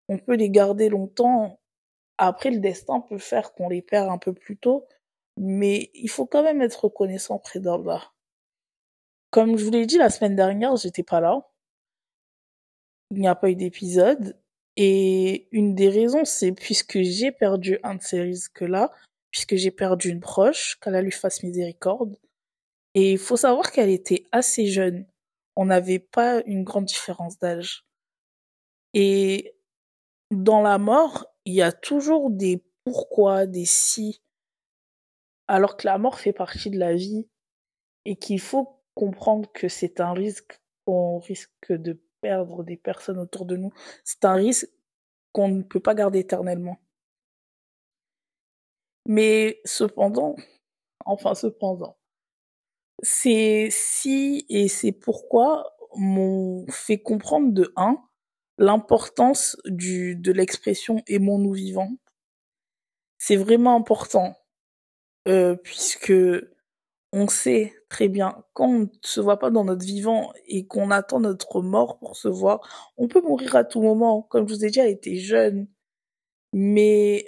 on 0.09 0.19
peut 0.19 0.35
les 0.35 0.51
garder 0.51 0.89
longtemps. 0.89 1.61
Après, 2.19 2.51
le 2.51 2.59
destin 2.59 3.01
peut 3.01 3.19
faire 3.19 3.53
qu'on 3.55 3.69
les 3.69 3.83
perd 3.83 4.11
un 4.11 4.19
peu 4.19 4.33
plus 4.33 4.57
tôt, 4.57 4.87
mais 5.37 5.91
il 5.95 6.09
faut 6.09 6.27
quand 6.27 6.43
même 6.43 6.61
être 6.63 6.85
reconnaissant 6.85 7.39
près 7.39 7.61
d'Allah. 7.61 8.13
Comme 9.31 9.57
je 9.57 9.65
vous 9.65 9.71
l'ai 9.71 9.87
dit 9.87 9.97
la 9.97 10.11
semaine 10.11 10.37
dernière, 10.37 10.77
j'étais 10.77 11.03
pas 11.03 11.21
là. 11.21 11.49
Il 13.13 13.21
n'y 13.21 13.29
a 13.29 13.35
pas 13.35 13.51
eu 13.51 13.57
d'épisode. 13.57 14.39
Et 14.77 15.49
une 15.53 15.75
des 15.75 15.89
raisons, 15.89 16.25
c'est 16.25 16.53
puisque 16.53 17.01
j'ai 17.01 17.31
perdu 17.31 17.79
un 17.83 17.95
de 17.97 18.03
ces 18.03 18.21
risques-là, 18.21 18.91
puisque 19.31 19.57
j'ai 19.57 19.71
perdu 19.71 20.11
une 20.11 20.21
proche, 20.21 20.79
qu'Allah 20.81 21.03
lui 21.03 21.13
fasse 21.13 21.43
miséricorde. 21.43 22.19
Et 22.95 23.13
il 23.13 23.19
faut 23.19 23.37
savoir 23.37 23.71
qu'elle 23.73 23.91
était 23.91 24.25
assez 24.33 24.67
jeune. 24.67 25.07
On 25.57 25.67
n'avait 25.67 25.99
pas 25.99 26.43
une 26.47 26.65
grande 26.65 26.87
différence 26.87 27.39
d'âge. 27.39 27.85
Et 28.95 29.55
dans 30.31 30.63
la 30.63 30.79
mort, 30.79 31.27
il 31.45 31.55
y 31.55 31.63
a 31.63 31.73
toujours 31.73 32.31
des 32.31 32.65
pourquoi, 32.85 33.47
des 33.47 33.65
si, 33.65 34.23
alors 35.49 35.77
que 35.77 35.87
la 35.87 35.99
mort 35.99 36.19
fait 36.19 36.33
partie 36.33 36.71
de 36.71 36.79
la 36.79 36.95
vie 36.95 37.29
et 38.05 38.17
qu'il 38.17 38.41
faut 38.41 38.81
comprendre 38.95 39.51
que 39.53 39.69
c'est 39.69 40.01
un 40.01 40.13
risque 40.13 40.61
qu'on 40.87 41.19
risque 41.19 41.73
de 41.73 42.01
perdre 42.21 42.65
des 42.65 42.77
personnes 42.77 43.19
autour 43.19 43.47
de 43.47 43.57
nous. 43.57 43.73
C'est 44.05 44.25
un 44.25 44.35
risque 44.35 44.69
qu'on 45.33 45.49
ne 45.49 45.63
peut 45.63 45.81
pas 45.81 45.95
garder 45.95 46.21
éternellement. 46.21 46.79
Mais 49.07 49.61
cependant, 49.65 50.37
enfin 51.05 51.35
cependant, 51.35 51.97
c'est 53.03 53.69
si 53.71 54.47
et 54.49 54.69
c'est 54.69 54.93
pourquoi 54.93 55.75
m'ont 55.97 56.67
fait 56.71 56.99
comprendre 56.99 57.53
de 57.53 57.73
un 57.77 57.99
l'importance 58.59 59.57
du 59.67 60.17
de 60.17 60.33
l'expression 60.33 61.03
aimons-nous 61.09 61.53
vivants. 61.53 61.93
C'est 63.19 63.37
vraiment 63.37 63.77
important 63.77 64.35
euh, 65.29 65.57
puisque 65.57 66.13
on 67.13 67.29
sait 67.29 67.75
très 67.89 68.09
bien 68.09 68.43
quand 68.55 68.69
on 68.69 68.79
ne 68.81 68.87
se 69.03 69.21
voit 69.21 69.39
pas 69.39 69.51
dans 69.51 69.65
notre 69.65 69.85
vivant 69.85 70.33
et 70.47 70.67
qu'on 70.67 70.91
attend 70.91 71.21
notre 71.21 71.61
mort 71.63 71.99
pour 71.99 72.17
se 72.17 72.29
voir, 72.29 72.93
on 72.97 73.09
peut 73.09 73.21
mourir 73.21 73.55
à 73.57 73.65
tout 73.65 73.83
moment. 73.83 74.23
Comme 74.23 74.49
je 74.49 74.55
vous 74.55 74.65
ai 74.65 74.71
dit, 74.71 74.81
elle 74.81 74.91
était 74.91 75.17
jeune, 75.17 75.69
mais 76.53 77.27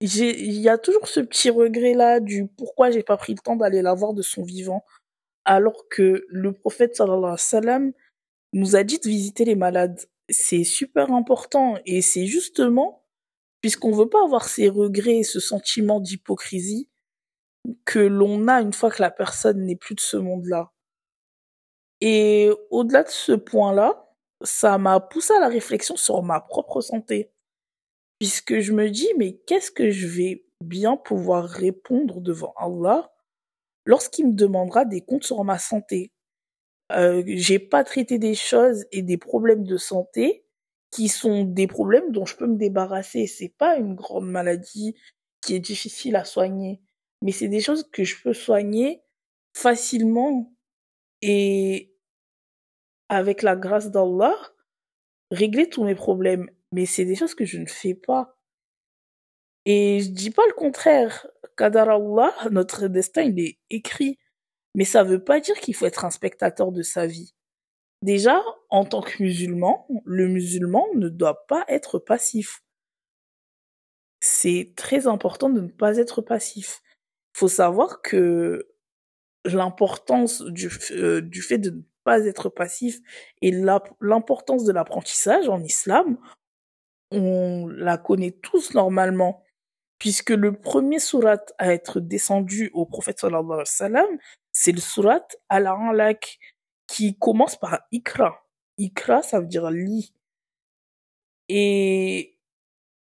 il 0.00 0.60
y 0.60 0.68
a 0.68 0.78
toujours 0.78 1.08
ce 1.08 1.20
petit 1.20 1.50
regret 1.50 1.94
là 1.94 2.20
du 2.20 2.46
pourquoi 2.46 2.90
j'ai 2.90 3.02
pas 3.02 3.16
pris 3.16 3.34
le 3.34 3.40
temps 3.40 3.56
d'aller 3.56 3.82
la 3.82 3.94
voir 3.94 4.14
de 4.14 4.22
son 4.22 4.42
vivant, 4.42 4.84
alors 5.44 5.88
que 5.88 6.24
le 6.28 6.52
prophète 6.52 6.96
sallallahu 6.96 7.18
alayhi 7.18 7.32
wa 7.32 7.38
sallam 7.38 7.92
nous 8.52 8.76
a 8.76 8.84
dit 8.84 8.98
de 8.98 9.08
visiter 9.08 9.44
les 9.44 9.56
malades. 9.56 10.00
C'est 10.28 10.64
super 10.64 11.12
important 11.12 11.78
et 11.86 12.02
c'est 12.02 12.26
justement 12.26 13.04
puisqu'on 13.60 13.92
veut 13.92 14.08
pas 14.08 14.22
avoir 14.24 14.48
ces 14.48 14.68
regrets, 14.68 15.22
ce 15.22 15.40
sentiment 15.40 16.00
d'hypocrisie 16.00 16.88
que 17.84 17.98
l'on 17.98 18.48
a 18.48 18.60
une 18.60 18.72
fois 18.72 18.90
que 18.90 19.02
la 19.02 19.10
personne 19.10 19.64
n'est 19.64 19.76
plus 19.76 19.94
de 19.94 20.00
ce 20.00 20.16
monde-là. 20.16 20.70
Et 22.00 22.50
au-delà 22.70 23.02
de 23.02 23.08
ce 23.08 23.32
point-là, 23.32 24.08
ça 24.42 24.78
m'a 24.78 25.00
poussé 25.00 25.34
à 25.34 25.40
la 25.40 25.48
réflexion 25.48 25.96
sur 25.96 26.22
ma 26.22 26.40
propre 26.40 26.80
santé 26.80 27.32
puisque 28.18 28.58
je 28.60 28.72
me 28.72 28.90
dis, 28.90 29.08
mais 29.16 29.38
qu'est-ce 29.46 29.70
que 29.70 29.90
je 29.90 30.06
vais 30.06 30.44
bien 30.60 30.96
pouvoir 30.96 31.44
répondre 31.44 32.20
devant 32.20 32.52
Allah 32.56 33.12
lorsqu'il 33.86 34.28
me 34.28 34.32
demandera 34.32 34.84
des 34.84 35.02
comptes 35.02 35.24
sur 35.24 35.42
ma 35.44 35.58
santé? 35.58 36.12
Euh, 36.92 37.22
J'ai 37.26 37.58
pas 37.58 37.84
traité 37.84 38.18
des 38.18 38.34
choses 38.34 38.86
et 38.92 39.02
des 39.02 39.18
problèmes 39.18 39.64
de 39.64 39.76
santé 39.76 40.44
qui 40.90 41.08
sont 41.08 41.44
des 41.44 41.66
problèmes 41.66 42.12
dont 42.12 42.24
je 42.24 42.36
peux 42.36 42.46
me 42.46 42.56
débarrasser. 42.56 43.26
C'est 43.26 43.54
pas 43.58 43.76
une 43.76 43.94
grande 43.94 44.28
maladie 44.30 44.94
qui 45.42 45.54
est 45.54 45.60
difficile 45.60 46.16
à 46.16 46.24
soigner, 46.24 46.80
mais 47.22 47.32
c'est 47.32 47.48
des 47.48 47.60
choses 47.60 47.88
que 47.92 48.04
je 48.04 48.16
peux 48.22 48.32
soigner 48.32 49.02
facilement 49.54 50.52
et 51.22 51.94
avec 53.08 53.42
la 53.42 53.56
grâce 53.56 53.90
d'Allah, 53.90 54.34
régler 55.30 55.68
tous 55.68 55.84
mes 55.84 55.94
problèmes 55.94 56.50
mais 56.72 56.86
c'est 56.86 57.04
des 57.04 57.14
choses 57.14 57.34
que 57.34 57.44
je 57.44 57.58
ne 57.58 57.66
fais 57.66 57.94
pas. 57.94 58.36
Et 59.64 60.00
je 60.00 60.10
dis 60.10 60.30
pas 60.30 60.46
le 60.46 60.54
contraire. 60.54 61.26
Qadar 61.56 61.90
Allah, 61.90 62.34
notre 62.50 62.88
destin, 62.88 63.22
il 63.22 63.40
est 63.40 63.58
écrit. 63.70 64.18
Mais 64.74 64.84
ça 64.84 65.02
veut 65.02 65.22
pas 65.22 65.40
dire 65.40 65.58
qu'il 65.60 65.74
faut 65.74 65.86
être 65.86 66.04
un 66.04 66.10
spectateur 66.10 66.72
de 66.72 66.82
sa 66.82 67.06
vie. 67.06 67.34
Déjà, 68.02 68.40
en 68.70 68.84
tant 68.84 69.02
que 69.02 69.22
musulman, 69.22 69.86
le 70.04 70.28
musulman 70.28 70.86
ne 70.94 71.08
doit 71.08 71.46
pas 71.46 71.64
être 71.68 71.98
passif. 71.98 72.62
C'est 74.20 74.72
très 74.76 75.06
important 75.06 75.48
de 75.50 75.60
ne 75.60 75.68
pas 75.68 75.96
être 75.96 76.22
passif. 76.22 76.80
Il 77.34 77.38
faut 77.38 77.48
savoir 77.48 78.02
que 78.02 78.68
l'importance 79.44 80.42
du, 80.42 80.70
euh, 80.92 81.20
du 81.20 81.42
fait 81.42 81.58
de 81.58 81.70
ne 81.70 81.82
pas 82.04 82.24
être 82.24 82.48
passif 82.48 83.00
et 83.42 83.50
l'importance 83.50 84.64
de 84.64 84.72
l'apprentissage 84.72 85.48
en 85.48 85.60
islam, 85.62 86.18
on 87.10 87.66
la 87.68 87.98
connaît 87.98 88.32
tous 88.32 88.74
normalement, 88.74 89.42
puisque 89.98 90.30
le 90.30 90.52
premier 90.52 90.98
surat 90.98 91.44
à 91.58 91.72
être 91.72 92.00
descendu 92.00 92.70
au 92.74 92.86
prophète 92.86 93.20
sallallahu 93.20 93.44
alayhi 93.44 93.58
wa 93.60 93.64
sallam, 93.64 94.18
c'est 94.52 94.72
le 94.72 94.80
surat 94.80 95.26
Al-Alaq, 95.48 96.38
qui 96.86 97.18
commence 97.18 97.56
par 97.56 97.80
Ikra. 97.92 98.44
Ikra, 98.78 99.22
ça 99.22 99.40
veut 99.40 99.46
dire 99.46 99.70
lit. 99.70 100.14
Et 101.48 102.38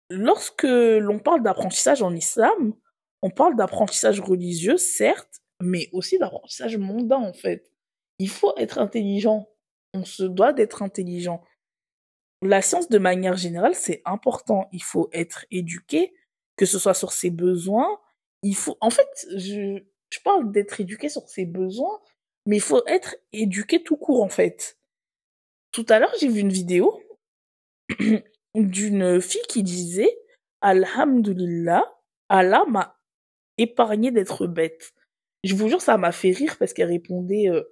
lorsque 0.09 0.63
l'on 0.63 1.19
parle 1.19 1.43
d'apprentissage 1.43 2.01
en 2.01 2.13
islam, 2.13 2.73
on 3.21 3.29
parle 3.29 3.55
d'apprentissage 3.55 4.19
religieux, 4.19 4.77
certes, 4.77 5.41
mais 5.61 5.89
aussi 5.93 6.17
d'apprentissage 6.19 6.77
mondain, 6.77 7.17
en 7.17 7.33
fait. 7.33 7.71
Il 8.19 8.29
faut 8.29 8.53
être 8.57 8.77
intelligent. 8.77 9.49
On 9.93 10.05
se 10.05 10.23
doit 10.23 10.53
d'être 10.53 10.83
intelligent 10.83 11.41
la 12.41 12.61
science 12.61 12.89
de 12.89 12.97
manière 12.97 13.37
générale, 13.37 13.75
c'est 13.75 14.01
important. 14.05 14.67
Il 14.71 14.83
faut 14.83 15.09
être 15.13 15.45
éduqué, 15.51 16.13
que 16.57 16.65
ce 16.65 16.79
soit 16.79 16.93
sur 16.93 17.11
ses 17.11 17.29
besoins. 17.29 17.99
Il 18.43 18.55
faut, 18.55 18.77
en 18.81 18.89
fait, 18.89 19.27
je, 19.35 19.81
je 20.09 20.19
parle 20.23 20.51
d'être 20.51 20.79
éduqué 20.79 21.09
sur 21.09 21.27
ses 21.27 21.45
besoins, 21.45 21.99
mais 22.45 22.57
il 22.57 22.61
faut 22.61 22.85
être 22.87 23.15
éduqué 23.33 23.83
tout 23.83 23.97
court, 23.97 24.23
en 24.23 24.29
fait. 24.29 24.77
Tout 25.71 25.85
à 25.89 25.99
l'heure, 25.99 26.13
j'ai 26.19 26.27
vu 26.27 26.39
une 26.39 26.51
vidéo 26.51 27.01
d'une 28.55 29.21
fille 29.21 29.41
qui 29.49 29.63
disait, 29.63 30.17
Alhamdulillah, 30.61 31.83
Allah 32.29 32.63
m'a 32.67 32.99
épargné 33.57 34.11
d'être 34.11 34.47
bête. 34.47 34.93
Je 35.43 35.55
vous 35.55 35.69
jure, 35.69 35.81
ça 35.81 35.97
m'a 35.97 36.11
fait 36.11 36.31
rire 36.31 36.57
parce 36.57 36.73
qu'elle 36.73 36.89
répondait 36.89 37.49
euh, 37.49 37.63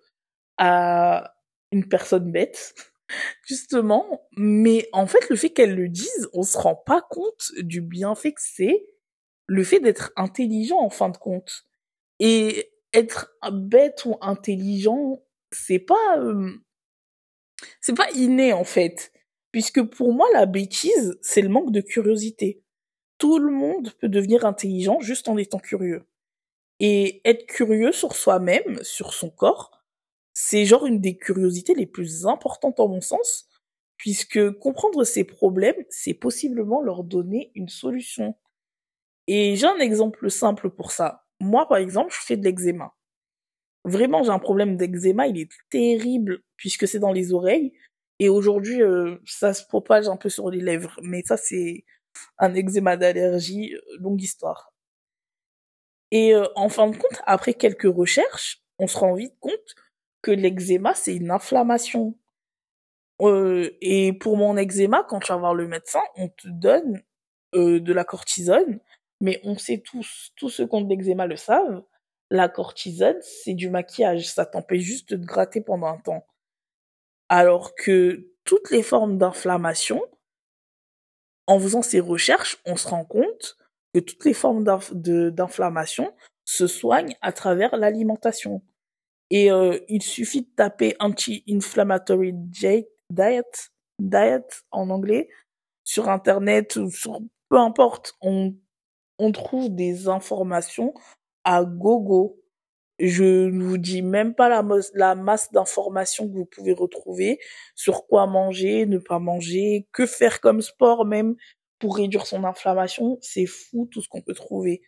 à 0.57 1.35
une 1.71 1.87
personne 1.87 2.31
bête. 2.31 2.75
Justement, 3.45 4.27
mais 4.37 4.89
en 4.93 5.07
fait, 5.07 5.29
le 5.29 5.35
fait 5.35 5.49
qu'elle 5.51 5.75
le 5.75 5.89
dise, 5.89 6.29
on 6.33 6.43
se 6.43 6.57
rend 6.57 6.75
pas 6.75 7.01
compte 7.01 7.51
du 7.59 7.81
bienfait 7.81 8.33
que 8.33 8.41
c'est 8.41 8.85
le 9.47 9.63
fait 9.63 9.79
d'être 9.79 10.11
intelligent 10.15 10.79
en 10.79 10.89
fin 10.89 11.09
de 11.09 11.17
compte. 11.17 11.65
Et 12.19 12.71
être 12.93 13.35
bête 13.51 14.05
ou 14.05 14.17
intelligent, 14.21 15.23
c'est 15.51 15.79
pas 15.79 16.17
euh, 16.19 16.51
c'est 17.81 17.95
pas 17.95 18.09
inné 18.11 18.53
en 18.53 18.63
fait, 18.63 19.11
puisque 19.51 19.81
pour 19.83 20.13
moi 20.13 20.27
la 20.33 20.45
bêtise, 20.45 21.17
c'est 21.21 21.41
le 21.41 21.49
manque 21.49 21.71
de 21.71 21.81
curiosité. 21.81 22.61
Tout 23.17 23.39
le 23.39 23.51
monde 23.51 23.91
peut 23.99 24.09
devenir 24.09 24.45
intelligent 24.45 24.99
juste 25.01 25.27
en 25.29 25.37
étant 25.37 25.59
curieux. 25.59 26.05
Et 26.79 27.21
être 27.25 27.45
curieux 27.47 27.91
sur 27.91 28.15
soi-même, 28.15 28.79
sur 28.83 29.13
son 29.13 29.29
corps, 29.29 29.72
c'est 30.45 30.65
genre 30.65 30.85
une 30.85 30.99
des 30.99 31.15
curiosités 31.15 31.73
les 31.73 31.85
plus 31.85 32.25
importantes 32.25 32.81
en 32.81 32.89
mon 32.89 32.99
sens, 32.99 33.47
puisque 33.95 34.51
comprendre 34.59 35.05
ces 35.05 35.23
problèmes, 35.23 35.85
c'est 35.89 36.13
possiblement 36.13 36.81
leur 36.81 37.05
donner 37.05 37.53
une 37.55 37.69
solution. 37.69 38.35
Et 39.27 39.55
j'ai 39.55 39.67
un 39.67 39.79
exemple 39.79 40.29
simple 40.29 40.69
pour 40.69 40.91
ça. 40.91 41.25
Moi, 41.39 41.65
par 41.69 41.77
exemple, 41.77 42.13
je 42.13 42.25
fais 42.25 42.35
de 42.35 42.43
l'eczéma. 42.43 42.93
Vraiment, 43.85 44.21
j'ai 44.23 44.31
un 44.31 44.39
problème 44.39 44.75
d'eczéma, 44.75 45.27
il 45.27 45.39
est 45.39 45.49
terrible, 45.69 46.43
puisque 46.57 46.89
c'est 46.89 46.99
dans 46.99 47.13
les 47.13 47.31
oreilles. 47.31 47.71
Et 48.19 48.27
aujourd'hui, 48.27 48.81
euh, 48.81 49.15
ça 49.25 49.53
se 49.53 49.65
propage 49.65 50.09
un 50.09 50.17
peu 50.17 50.27
sur 50.27 50.49
les 50.51 50.59
lèvres. 50.59 50.99
Mais 51.03 51.23
ça, 51.25 51.37
c'est 51.37 51.85
un 52.37 52.53
eczéma 52.53 52.97
d'allergie, 52.97 53.75
euh, 53.75 53.97
longue 53.99 54.21
histoire. 54.21 54.73
Et 56.11 56.35
euh, 56.35 56.47
en 56.55 56.67
fin 56.67 56.89
de 56.89 56.97
compte, 56.97 57.21
après 57.25 57.53
quelques 57.53 57.83
recherches, 57.83 58.61
on 58.77 58.87
se 58.87 58.97
rend 58.97 59.15
vite 59.15 59.35
compte 59.39 59.75
que 60.23 60.31
l'eczéma, 60.31 60.95
c'est 60.95 61.15
une 61.15 61.29
inflammation. 61.29 62.17
Euh, 63.21 63.69
et 63.81 64.13
pour 64.13 64.37
mon 64.37 64.57
eczéma, 64.57 65.05
quand 65.07 65.19
tu 65.19 65.31
vas 65.31 65.37
voir 65.37 65.53
le 65.53 65.67
médecin, 65.67 66.01
on 66.15 66.29
te 66.29 66.47
donne 66.47 67.03
euh, 67.53 67.79
de 67.79 67.93
la 67.93 68.03
cortisone, 68.03 68.79
mais 69.21 69.39
on 69.43 69.57
sait 69.57 69.83
tous, 69.85 70.31
tous 70.35 70.49
ceux 70.49 70.65
qui 70.65 70.75
ont 70.75 70.81
de 70.81 70.89
l'eczéma 70.89 71.27
le 71.27 71.35
savent, 71.35 71.83
la 72.31 72.49
cortisone, 72.49 73.19
c'est 73.21 73.53
du 73.53 73.69
maquillage, 73.69 74.27
ça 74.27 74.47
t'empêche 74.47 74.81
juste 74.81 75.11
de 75.11 75.17
te 75.17 75.25
gratter 75.25 75.61
pendant 75.61 75.87
un 75.87 75.99
temps. 75.99 76.25
Alors 77.29 77.75
que 77.75 78.27
toutes 78.43 78.71
les 78.71 78.81
formes 78.81 79.17
d'inflammation, 79.17 80.01
en 81.47 81.59
faisant 81.59 81.81
ces 81.81 81.99
recherches, 81.99 82.57
on 82.65 82.75
se 82.75 82.87
rend 82.87 83.05
compte 83.05 83.57
que 83.93 83.99
toutes 83.99 84.25
les 84.25 84.33
formes 84.33 84.63
d'inflammation 84.63 86.13
se 86.45 86.67
soignent 86.67 87.15
à 87.21 87.31
travers 87.31 87.75
l'alimentation. 87.77 88.61
Et 89.29 89.51
euh, 89.51 89.79
il 89.89 90.01
suffit 90.03 90.43
de 90.43 90.49
taper 90.55 90.95
anti-inflammatory 90.99 92.33
diet, 92.33 92.89
diet 93.09 94.63
en 94.71 94.89
anglais 94.89 95.29
sur 95.83 96.09
internet 96.09 96.75
ou 96.77 96.89
sur 96.91 97.19
peu 97.49 97.57
importe, 97.57 98.13
on, 98.21 98.55
on 99.19 99.31
trouve 99.31 99.69
des 99.73 100.07
informations 100.07 100.93
à 101.43 101.63
gogo. 101.65 102.39
Je 102.99 103.49
ne 103.49 103.63
vous 103.63 103.77
dis 103.77 104.01
même 104.01 104.35
pas 104.35 104.49
la, 104.49 104.63
la 104.93 105.15
masse 105.15 105.51
d'informations 105.51 106.27
que 106.29 106.33
vous 106.33 106.45
pouvez 106.45 106.73
retrouver 106.73 107.39
sur 107.75 108.05
quoi 108.07 108.27
manger, 108.27 108.85
ne 108.85 108.99
pas 108.99 109.19
manger, 109.19 109.87
que 109.91 110.05
faire 110.05 110.41
comme 110.41 110.61
sport 110.61 111.05
même 111.05 111.35
pour 111.79 111.97
réduire 111.97 112.25
son 112.27 112.43
inflammation. 112.43 113.17
C'est 113.21 113.45
fou 113.47 113.87
tout 113.91 114.01
ce 114.01 114.07
qu'on 114.09 114.21
peut 114.21 114.35
trouver. 114.35 114.81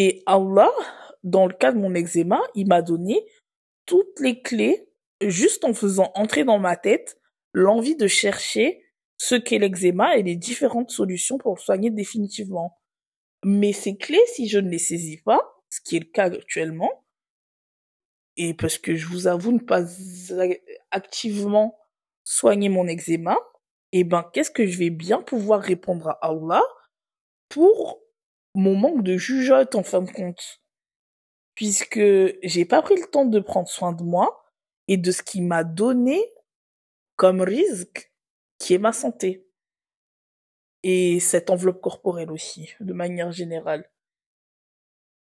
Et 0.00 0.22
Allah, 0.26 0.70
dans 1.24 1.48
le 1.48 1.52
cas 1.52 1.72
de 1.72 1.78
mon 1.78 1.92
eczéma, 1.92 2.40
il 2.54 2.68
m'a 2.68 2.82
donné 2.82 3.26
toutes 3.84 4.20
les 4.20 4.40
clés 4.42 4.88
juste 5.20 5.64
en 5.64 5.74
faisant 5.74 6.12
entrer 6.14 6.44
dans 6.44 6.60
ma 6.60 6.76
tête 6.76 7.20
l'envie 7.52 7.96
de 7.96 8.06
chercher 8.06 8.80
ce 9.16 9.34
qu'est 9.34 9.58
l'eczéma 9.58 10.16
et 10.16 10.22
les 10.22 10.36
différentes 10.36 10.92
solutions 10.92 11.36
pour 11.36 11.56
le 11.56 11.60
soigner 11.60 11.90
définitivement. 11.90 12.78
Mais 13.44 13.72
ces 13.72 13.96
clés, 13.96 14.22
si 14.36 14.48
je 14.48 14.60
ne 14.60 14.70
les 14.70 14.78
saisis 14.78 15.20
pas, 15.20 15.40
ce 15.68 15.80
qui 15.80 15.96
est 15.96 16.04
le 16.04 16.12
cas 16.12 16.26
actuellement, 16.26 17.04
et 18.36 18.54
parce 18.54 18.78
que 18.78 18.94
je 18.94 19.08
vous 19.08 19.26
avoue 19.26 19.50
ne 19.50 19.58
pas 19.58 19.82
activement 20.92 21.76
soigner 22.22 22.68
mon 22.68 22.86
eczéma, 22.86 23.36
eh 23.90 24.04
ben, 24.04 24.30
qu'est-ce 24.32 24.52
que 24.52 24.64
je 24.64 24.78
vais 24.78 24.90
bien 24.90 25.22
pouvoir 25.22 25.60
répondre 25.60 26.10
à 26.10 26.18
Allah 26.28 26.62
pour 27.48 28.00
mon 28.58 28.74
manque 28.74 29.04
de 29.04 29.16
jugeote 29.16 29.76
en 29.76 29.84
fin 29.84 30.02
de 30.02 30.10
compte? 30.10 30.60
Puisque 31.54 32.00
j'ai 32.42 32.64
pas 32.64 32.82
pris 32.82 32.96
le 32.96 33.06
temps 33.06 33.24
de 33.24 33.38
prendre 33.38 33.68
soin 33.68 33.92
de 33.92 34.02
moi 34.02 34.44
et 34.88 34.96
de 34.96 35.12
ce 35.12 35.22
qui 35.22 35.40
m'a 35.40 35.62
donné 35.62 36.20
comme 37.14 37.40
risque 37.40 38.12
qui 38.58 38.74
est 38.74 38.78
ma 38.78 38.92
santé. 38.92 39.46
Et 40.82 41.20
cette 41.20 41.50
enveloppe 41.50 41.80
corporelle 41.80 42.32
aussi, 42.32 42.74
de 42.80 42.92
manière 42.92 43.30
générale. 43.30 43.88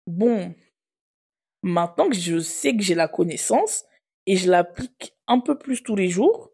Bon, 0.06 0.54
maintenant 1.62 2.08
que 2.08 2.16
je 2.16 2.38
sais 2.38 2.76
que 2.76 2.82
j'ai 2.82 2.94
la 2.94 3.08
connaissance 3.08 3.84
et 4.26 4.37
je 4.37 4.48
l'applique 4.48 5.16
un 5.26 5.40
peu 5.40 5.58
plus 5.58 5.82
tous 5.82 5.96
les 5.96 6.08
jours, 6.08 6.52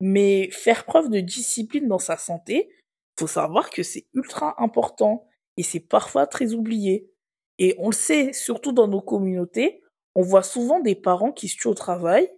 mais 0.00 0.50
faire 0.50 0.84
preuve 0.84 1.08
de 1.08 1.20
discipline 1.20 1.88
dans 1.88 1.98
sa 1.98 2.18
santé, 2.18 2.70
faut 3.18 3.26
savoir 3.26 3.70
que 3.70 3.82
c'est 3.82 4.06
ultra 4.12 4.54
important 4.62 5.26
et 5.56 5.62
c'est 5.62 5.80
parfois 5.80 6.26
très 6.26 6.54
oublié. 6.54 7.10
Et 7.58 7.74
on 7.78 7.88
le 7.88 7.94
sait, 7.94 8.32
surtout 8.32 8.72
dans 8.72 8.88
nos 8.88 9.00
communautés, 9.00 9.82
on 10.14 10.22
voit 10.22 10.42
souvent 10.42 10.80
des 10.80 10.94
parents 10.94 11.32
qui 11.32 11.48
se 11.48 11.56
tuent 11.56 11.68
au 11.68 11.74
travail, 11.74 12.30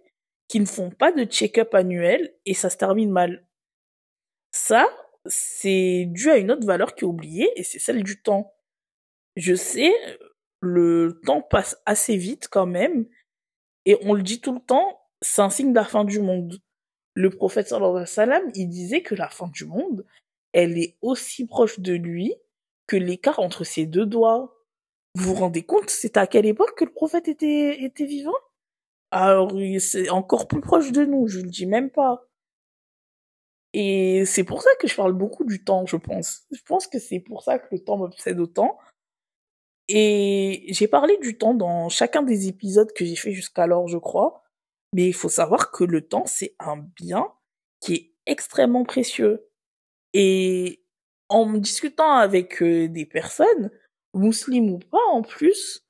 qui 0.47 0.59
ne 0.59 0.65
font 0.65 0.91
pas 0.91 1.11
de 1.11 1.23
check-up 1.23 1.73
annuel 1.73 2.35
et 2.45 2.53
ça 2.53 2.69
se 2.69 2.77
termine 2.77 3.11
mal. 3.11 3.45
Ça, 4.51 4.87
c'est 5.25 6.05
dû 6.07 6.29
à 6.29 6.37
une 6.37 6.51
autre 6.51 6.65
valeur 6.65 6.95
qui 6.95 7.03
est 7.03 7.07
oubliée 7.07 7.51
et 7.55 7.63
c'est 7.63 7.79
celle 7.79 8.03
du 8.03 8.21
temps. 8.21 8.53
Je 9.35 9.55
sais, 9.55 9.91
le 10.61 11.19
temps 11.25 11.41
passe 11.41 11.77
assez 11.85 12.15
vite 12.15 12.47
quand 12.49 12.67
même 12.67 13.05
et 13.85 13.97
on 14.01 14.13
le 14.13 14.23
dit 14.23 14.41
tout 14.41 14.53
le 14.53 14.61
temps, 14.61 15.01
c'est 15.21 15.41
un 15.41 15.49
signe 15.49 15.71
de 15.71 15.75
la 15.75 15.85
fin 15.85 16.05
du 16.05 16.19
monde. 16.19 16.61
Le 17.15 17.29
prophète 17.29 17.67
sallallahu 17.67 18.05
alayhi 18.17 18.43
wa 18.43 18.51
il 18.55 18.67
disait 18.67 19.01
que 19.01 19.15
la 19.15 19.29
fin 19.29 19.47
du 19.47 19.65
monde, 19.65 20.05
elle 20.53 20.77
est 20.77 20.97
aussi 21.01 21.45
proche 21.45 21.79
de 21.79 21.93
lui 21.93 22.33
que 22.87 22.95
l'écart 22.95 23.39
entre 23.39 23.63
ses 23.63 23.85
deux 23.85 24.05
doigts. 24.05 24.55
Vous 25.15 25.33
vous 25.33 25.41
rendez 25.41 25.63
compte, 25.63 25.89
c'est 25.89 26.17
à 26.17 26.27
quelle 26.27 26.45
époque 26.45 26.77
que 26.77 26.85
le 26.85 26.91
prophète 26.91 27.27
était, 27.27 27.83
était 27.83 28.05
vivant? 28.05 28.35
Alors, 29.11 29.51
c'est 29.79 30.09
encore 30.09 30.47
plus 30.47 30.61
proche 30.61 30.91
de 30.91 31.05
nous, 31.05 31.27
je 31.27 31.39
le 31.39 31.49
dis 31.49 31.65
même 31.65 31.89
pas. 31.89 32.27
Et 33.73 34.25
c'est 34.25 34.43
pour 34.43 34.61
ça 34.61 34.69
que 34.79 34.87
je 34.87 34.95
parle 34.95 35.13
beaucoup 35.13 35.43
du 35.43 35.63
temps, 35.63 35.85
je 35.85 35.97
pense. 35.97 36.43
Je 36.51 36.61
pense 36.65 36.87
que 36.87 36.99
c'est 36.99 37.19
pour 37.19 37.43
ça 37.43 37.59
que 37.59 37.67
le 37.71 37.83
temps 37.83 37.97
m'obsède 37.97 38.39
autant. 38.39 38.77
Et 39.87 40.65
j'ai 40.69 40.87
parlé 40.87 41.17
du 41.17 41.37
temps 41.37 41.53
dans 41.53 41.89
chacun 41.89 42.23
des 42.23 42.47
épisodes 42.47 42.91
que 42.93 43.05
j'ai 43.05 43.15
fait 43.15 43.33
jusqu'alors, 43.33 43.87
je 43.87 43.97
crois. 43.97 44.43
Mais 44.93 45.07
il 45.07 45.13
faut 45.13 45.29
savoir 45.29 45.71
que 45.71 45.83
le 45.83 46.07
temps, 46.07 46.25
c'est 46.25 46.55
un 46.59 46.77
bien 46.77 47.31
qui 47.81 47.93
est 47.93 48.13
extrêmement 48.25 48.85
précieux. 48.85 49.49
Et 50.13 50.84
en 51.29 51.53
discutant 51.53 52.13
avec 52.13 52.61
euh, 52.61 52.87
des 52.87 53.05
personnes, 53.05 53.71
musulmanes 54.13 54.69
ou 54.69 54.79
pas 54.79 55.03
en 55.11 55.21
plus, 55.21 55.85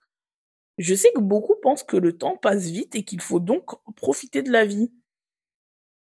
je 0.78 0.95
sais 0.95 1.12
que 1.13 1.21
beaucoup 1.21 1.56
pensent 1.62 1.84
que 1.84 1.98
le 1.98 2.17
temps 2.17 2.38
passe 2.38 2.65
vite 2.65 2.95
et 2.95 3.04
qu'il 3.04 3.21
faut 3.21 3.39
donc 3.39 3.71
profiter 3.95 4.41
de 4.41 4.52
la 4.52 4.65
vie 4.65 4.91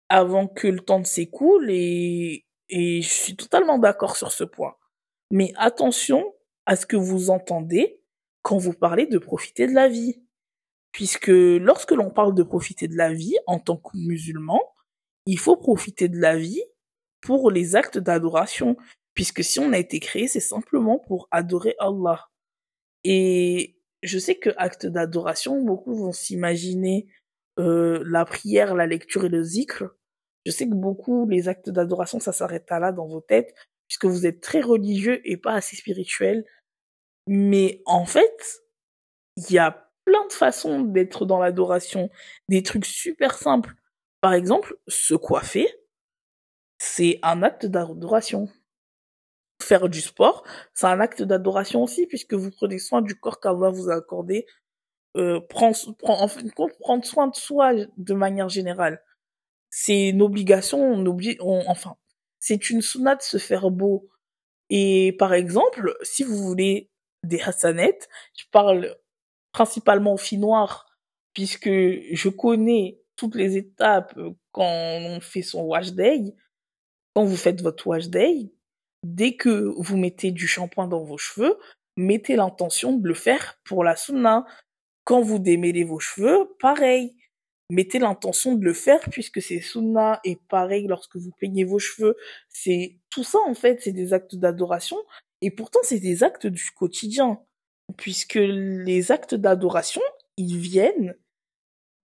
avant 0.10 0.48
que 0.48 0.68
le 0.68 0.82
temps 0.82 1.00
ne 1.00 1.06
s'écoule 1.06 1.70
et 1.72 2.46
je 2.70 3.02
suis 3.08 3.36
totalement 3.36 3.80
d'accord 3.80 4.18
sur 4.18 4.32
ce 4.32 4.44
point. 4.44 4.76
Mais 5.32 5.54
attention 5.56 6.36
à 6.66 6.76
ce 6.76 6.86
que 6.86 6.98
vous 6.98 7.30
entendez 7.30 8.02
quand 8.42 8.58
vous 8.58 8.74
parlez 8.74 9.06
de 9.06 9.18
profiter 9.18 9.68
de 9.68 9.74
la 9.74 9.88
vie. 9.88 10.22
Puisque 10.92 11.28
lorsque 11.28 11.92
l'on 11.92 12.10
parle 12.10 12.36
de 12.36 12.44
profiter 12.44 12.88
de 12.88 12.98
la 12.98 13.14
vie 13.14 13.38
en 13.48 13.60
tant 13.60 13.78
que 13.78 13.96
musulman, 13.96 14.60
il 15.26 15.40
faut 15.40 15.56
profiter 15.56 16.10
de 16.10 16.20
la 16.20 16.36
vie 16.36 16.64
pour 17.22 17.50
les 17.50 17.76
actes 17.76 17.98
d'adoration. 17.98 18.76
Puisque 19.14 19.44
si 19.44 19.60
on 19.60 19.74
a 19.74 19.78
été 19.78 20.00
créé, 20.00 20.28
c'est 20.28 20.40
simplement 20.40 21.00
pour 21.00 21.28
adorer 21.32 21.76
Allah. 21.80 22.30
Et 23.04 23.78
je 24.04 24.20
sais 24.20 24.36
que 24.36 24.50
acte 24.58 24.86
d'adoration, 24.86 25.62
beaucoup 25.62 25.96
vont 25.96 26.12
s'imaginer 26.12 27.08
euh, 27.60 28.04
la 28.06 28.26
prière, 28.26 28.76
la 28.76 28.88
lecture 28.88 29.26
et 29.26 29.30
le 29.30 29.44
zikr. 29.44 29.84
Je 30.46 30.52
sais 30.52 30.68
que 30.68 30.74
beaucoup, 30.74 31.28
les 31.30 31.48
actes 31.48 31.70
d'adoration, 31.70 32.20
ça 32.20 32.32
s'arrête 32.32 32.72
à 32.72 32.80
là 32.80 32.92
dans 32.92 33.08
vos 33.08 33.22
têtes, 33.22 33.54
puisque 33.88 34.06
vous 34.06 34.26
êtes 34.26 34.42
très 34.42 34.62
religieux 34.62 35.22
et 35.26 35.38
pas 35.38 35.54
assez 35.54 35.76
spirituel. 35.76 36.46
Mais 37.28 37.82
en 37.86 38.06
fait, 38.06 38.62
il 39.38 39.52
y 39.52 39.60
a 39.60 39.92
plein 40.06 40.26
de 40.28 40.34
façons 40.34 40.82
d'être 40.82 41.26
dans 41.26 41.40
l'adoration, 41.40 42.10
des 42.50 42.64
trucs 42.64 42.86
super 42.86 43.38
simples. 43.38 43.76
Par 44.22 44.34
exemple, 44.34 44.78
se 44.88 45.14
coiffer, 45.14 45.68
c'est 46.80 47.20
un 47.22 47.44
acte 47.44 47.66
d'adoration. 47.66 48.50
Faire 49.62 49.90
du 49.90 50.02
sport, 50.02 50.44
c'est 50.74 50.88
un 50.88 51.00
acte 51.00 51.22
d'adoration 51.22 51.84
aussi, 51.84 52.08
puisque 52.08 52.34
vous 52.34 52.52
prenez 52.52 52.80
soin 52.80 53.02
du 53.02 53.16
corps 53.16 53.40
qu'Allah 53.40 53.70
vous 53.70 53.90
a 53.90 53.96
accordé. 53.96 54.46
Euh, 55.18 55.40
prendre, 55.42 55.76
en 56.04 56.28
fin 56.28 56.42
de 56.42 56.52
compte, 56.52 56.72
prendre 56.80 57.06
soin 57.06 57.28
de 57.28 57.36
soi 57.36 57.74
de 57.98 58.14
manière 58.14 58.50
générale 58.50 59.02
c'est 59.72 60.10
une 60.10 60.22
obligation, 60.22 60.80
on 60.80 61.06
oblige, 61.08 61.38
enfin, 61.40 61.96
c'est 62.40 62.70
une 62.70 62.82
sunna 62.82 63.16
de 63.16 63.22
se 63.22 63.38
faire 63.38 63.72
beau. 63.72 64.10
Et 64.70 65.16
par 65.18 65.34
exemple, 65.34 65.96
si 66.04 66.24
vous 66.24 66.38
voulez 66.38 66.92
des 67.24 67.42
hassanettes, 67.42 68.10
je 68.38 68.46
parle 68.52 68.96
principalement 69.54 70.14
au 70.14 70.18
filles 70.18 70.40
noires, 70.40 70.88
puisque 71.34 71.70
je 71.70 72.30
connais 72.30 73.02
toutes 73.16 73.36
les 73.36 73.58
étapes 73.58 74.18
quand 74.52 74.66
on 74.66 75.22
fait 75.22 75.42
son 75.42 75.62
wash 75.64 75.94
day, 75.94 76.36
quand 77.16 77.24
vous 77.24 77.38
faites 77.38 77.62
votre 77.62 77.88
wash 77.88 78.10
day, 78.10 78.52
dès 79.04 79.36
que 79.36 79.74
vous 79.78 79.98
mettez 79.98 80.32
du 80.32 80.48
shampoing 80.48 80.88
dans 80.88 81.04
vos 81.04 81.18
cheveux, 81.18 81.58
mettez 81.98 82.36
l'intention 82.36 82.94
de 82.94 83.08
le 83.08 83.14
faire 83.14 83.60
pour 83.64 83.84
la 83.84 83.96
sunna. 83.96 84.46
Quand 85.04 85.22
vous 85.22 85.40
démêlez 85.40 85.84
vos 85.84 86.00
cheveux, 86.00 86.56
pareil 86.60 87.16
mettez 87.72 88.00
l'intention 88.00 88.56
de 88.56 88.66
le 88.66 88.74
faire 88.74 89.00
puisque 89.10 89.42
c'est 89.42 89.62
sunna 89.62 90.20
et 90.26 90.38
pareil 90.50 90.88
lorsque 90.88 91.16
vous 91.16 91.32
peignez 91.40 91.64
vos 91.64 91.80
cheveux, 91.80 92.16
c'est 92.50 93.00
tout 93.10 93.24
ça 93.24 93.40
en 93.48 93.56
fait, 93.56 93.82
c'est 93.82 93.94
des 93.94 94.14
actes 94.14 94.36
d'adoration 94.36 94.98
et 95.42 95.52
pourtant 95.52 95.80
c'est 95.84 96.00
des 96.00 96.24
actes 96.24 96.48
du 96.48 96.70
quotidien 96.72 97.40
puisque 97.98 98.36
les 98.36 99.12
actes 99.12 99.36
d'adoration, 99.36 100.02
ils 100.38 100.58
viennent 100.58 101.16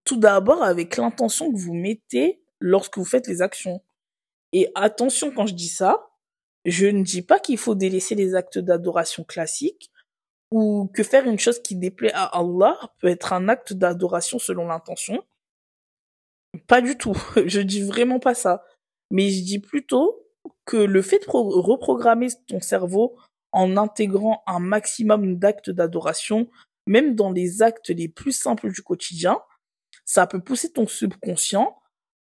tout 0.05 0.17
d'abord 0.17 0.63
avec 0.63 0.95
l'intention 0.95 1.51
que 1.51 1.57
vous 1.57 1.73
mettez 1.73 2.41
lorsque 2.59 2.97
vous 2.97 3.05
faites 3.05 3.27
les 3.27 3.41
actions. 3.41 3.83
Et 4.53 4.71
attention 4.73 5.31
quand 5.31 5.47
je 5.47 5.53
dis 5.53 5.67
ça, 5.67 6.06
je 6.65 6.87
ne 6.87 7.03
dis 7.03 7.21
pas 7.21 7.39
qu'il 7.39 7.57
faut 7.57 7.75
délaisser 7.75 8.15
les 8.15 8.35
actes 8.35 8.59
d'adoration 8.59 9.23
classiques 9.23 9.91
ou 10.51 10.89
que 10.93 11.03
faire 11.03 11.25
une 11.25 11.39
chose 11.39 11.61
qui 11.61 11.75
déplaît 11.75 12.13
à 12.13 12.25
Allah 12.25 12.77
peut 12.99 13.07
être 13.07 13.33
un 13.33 13.49
acte 13.49 13.73
d'adoration 13.73 14.39
selon 14.39 14.67
l'intention. 14.67 15.23
Pas 16.67 16.81
du 16.81 16.97
tout. 16.97 17.17
Je 17.45 17.61
dis 17.61 17.81
vraiment 17.81 18.19
pas 18.19 18.33
ça. 18.33 18.63
Mais 19.11 19.29
je 19.29 19.41
dis 19.43 19.59
plutôt 19.59 20.27
que 20.65 20.77
le 20.77 21.01
fait 21.01 21.19
de 21.19 21.29
reprogrammer 21.29 22.27
ton 22.47 22.59
cerveau 22.59 23.15
en 23.53 23.77
intégrant 23.77 24.43
un 24.47 24.59
maximum 24.59 25.37
d'actes 25.37 25.69
d'adoration, 25.69 26.49
même 26.87 27.15
dans 27.15 27.31
les 27.31 27.61
actes 27.61 27.89
les 27.89 28.09
plus 28.09 28.33
simples 28.33 28.71
du 28.71 28.81
quotidien, 28.81 29.39
ça 30.03 30.27
peut 30.27 30.41
pousser 30.41 30.71
ton 30.71 30.87
subconscient 30.87 31.77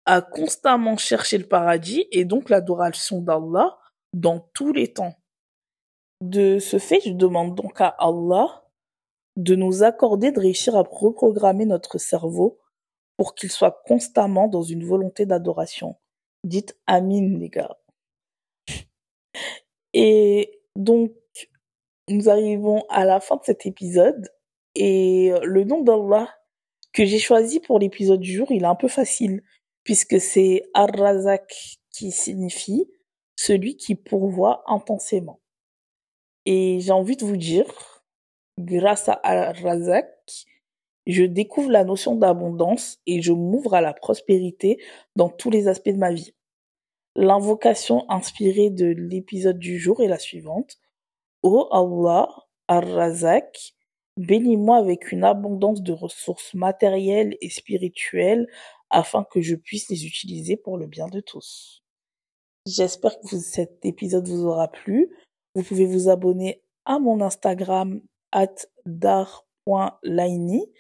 à 0.06 0.22
constamment 0.22 0.98
chercher 0.98 1.38
le 1.38 1.48
paradis 1.48 2.06
et 2.12 2.26
donc 2.26 2.50
l'adoration 2.50 3.22
d'Allah 3.22 3.78
dans 4.14 4.40
tous 4.54 4.74
les 4.74 4.94
temps. 4.94 5.16
De 6.22 6.60
ce 6.60 6.80
fait, 6.80 7.02
je 7.04 7.12
demande 7.12 7.56
donc 7.56 7.82
à 7.82 7.88
Allah 8.00 8.64
de 9.36 9.56
nous 9.56 9.84
accorder 9.84 10.32
de 10.32 10.40
réussir 10.40 10.76
à 10.76 10.84
reprogrammer 10.84 11.66
notre 11.66 11.98
cerveau 11.98 12.60
pour 13.18 13.36
qu'il 13.36 13.52
soit 13.52 13.84
constamment 13.86 14.48
dans 14.48 14.62
une 14.62 14.86
volonté 14.86 15.26
d'adoration. 15.26 15.96
Dites 16.44 16.78
Amin, 16.88 17.38
les 17.38 17.50
gars. 17.50 17.78
Et 19.94 20.62
donc, 20.76 21.12
nous 22.10 22.30
arrivons 22.30 22.84
à 22.90 23.06
la 23.06 23.20
fin 23.20 23.38
de 23.38 23.44
cet 23.44 23.66
épisode 23.66 24.30
et 24.76 25.32
le 25.44 25.64
nom 25.64 25.82
d'Allah 25.82 26.30
que 26.94 27.06
j'ai 27.06 27.20
choisi 27.20 27.60
pour 27.60 27.80
l'épisode 27.80 28.20
du 28.20 28.34
jour, 28.34 28.52
il 28.52 28.64
est 28.64 28.68
un 28.68 28.76
peu 28.76 28.88
facile 28.88 29.44
puisque 29.84 30.20
c'est 30.20 30.64
Ar-Razak 30.74 31.78
qui 31.92 32.12
signifie 32.12 32.88
celui 33.36 33.78
qui 33.78 33.96
pourvoit 33.96 34.64
intensément. 34.68 35.40
Et 36.46 36.80
j'ai 36.82 36.92
envie 36.92 37.18
de 37.18 37.26
vous 37.26 37.38
dire, 37.38 37.66
grâce 38.58 39.10
à 39.10 39.20
Ar-Razak, 39.24 40.08
je 41.06 41.24
découvre 41.24 41.72
la 41.72 41.84
notion 41.84 42.16
d'abondance 42.16 43.00
et 43.06 43.22
je 43.22 43.34
m'ouvre 43.34 43.74
à 43.74 43.82
la 43.82 43.94
prospérité 43.94 44.82
dans 45.16 45.30
tous 45.30 45.50
les 45.50 45.68
aspects 45.68 45.90
de 45.90 45.98
ma 45.98 46.14
vie. 46.14 46.34
L'invocation 47.16 48.10
inspirée 48.10 48.70
de 48.70 48.88
l'épisode 48.88 49.60
du 49.60 49.80
jour 49.80 50.02
est 50.02 50.08
la 50.08 50.20
suivante. 50.20 50.78
Ô 51.44 51.68
Allah, 51.72 52.28
Ar-Razak, 52.68 53.74
bénis-moi 54.18 54.78
avec 54.78 55.12
une 55.12 55.24
abondance 55.24 55.82
de 55.82 55.92
ressources 55.92 56.54
matérielles 56.54 57.38
et 57.42 57.50
spirituelles 57.50 58.48
afin 58.90 59.26
que 59.26 59.42
je 59.42 59.56
puisse 59.56 59.90
les 59.90 60.06
utiliser 60.06 60.58
pour 60.58 60.78
le 60.78 60.88
bien 60.88 61.08
de 61.08 61.20
tous. 61.20 61.83
J'espère 62.66 63.20
que 63.20 63.38
cet 63.38 63.86
épisode 63.86 64.28
vous 64.28 64.46
aura 64.46 64.70
plu. 64.70 65.10
Vous 65.54 65.64
pouvez 65.64 65.86
vous 65.86 66.10
abonner 66.10 66.64
à 66.86 66.98
mon 67.00 67.22
Instagram 67.22 68.02
at 68.32 68.56
dar.laini. 68.86 70.72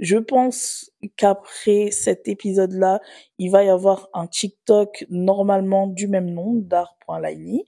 Je 0.00 0.16
pense 0.16 0.90
qu'après 1.16 1.90
cet 1.90 2.28
épisode-là, 2.28 3.00
il 3.38 3.50
va 3.50 3.64
y 3.64 3.68
avoir 3.68 4.08
un 4.14 4.26
TikTok 4.26 5.06
normalement 5.08 5.86
du 5.86 6.08
même 6.08 6.30
nom, 6.30 6.54
dar.laini. 6.54 7.64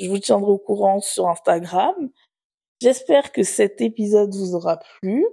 Je 0.00 0.08
vous 0.08 0.18
tiendrai 0.18 0.50
au 0.50 0.58
courant 0.58 1.00
sur 1.00 1.28
Instagram. 1.28 2.10
J'espère 2.80 3.32
que 3.32 3.42
cet 3.42 3.80
épisode 3.80 4.34
vous 4.34 4.54
aura 4.54 4.78
plu. 4.78 5.24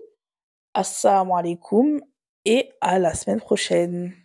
Assalamu 0.73 1.31
alaikum 1.35 1.99
et 2.45 2.69
à 2.79 2.99
la 2.99 3.13
semaine 3.13 3.41
prochaine. 3.41 4.20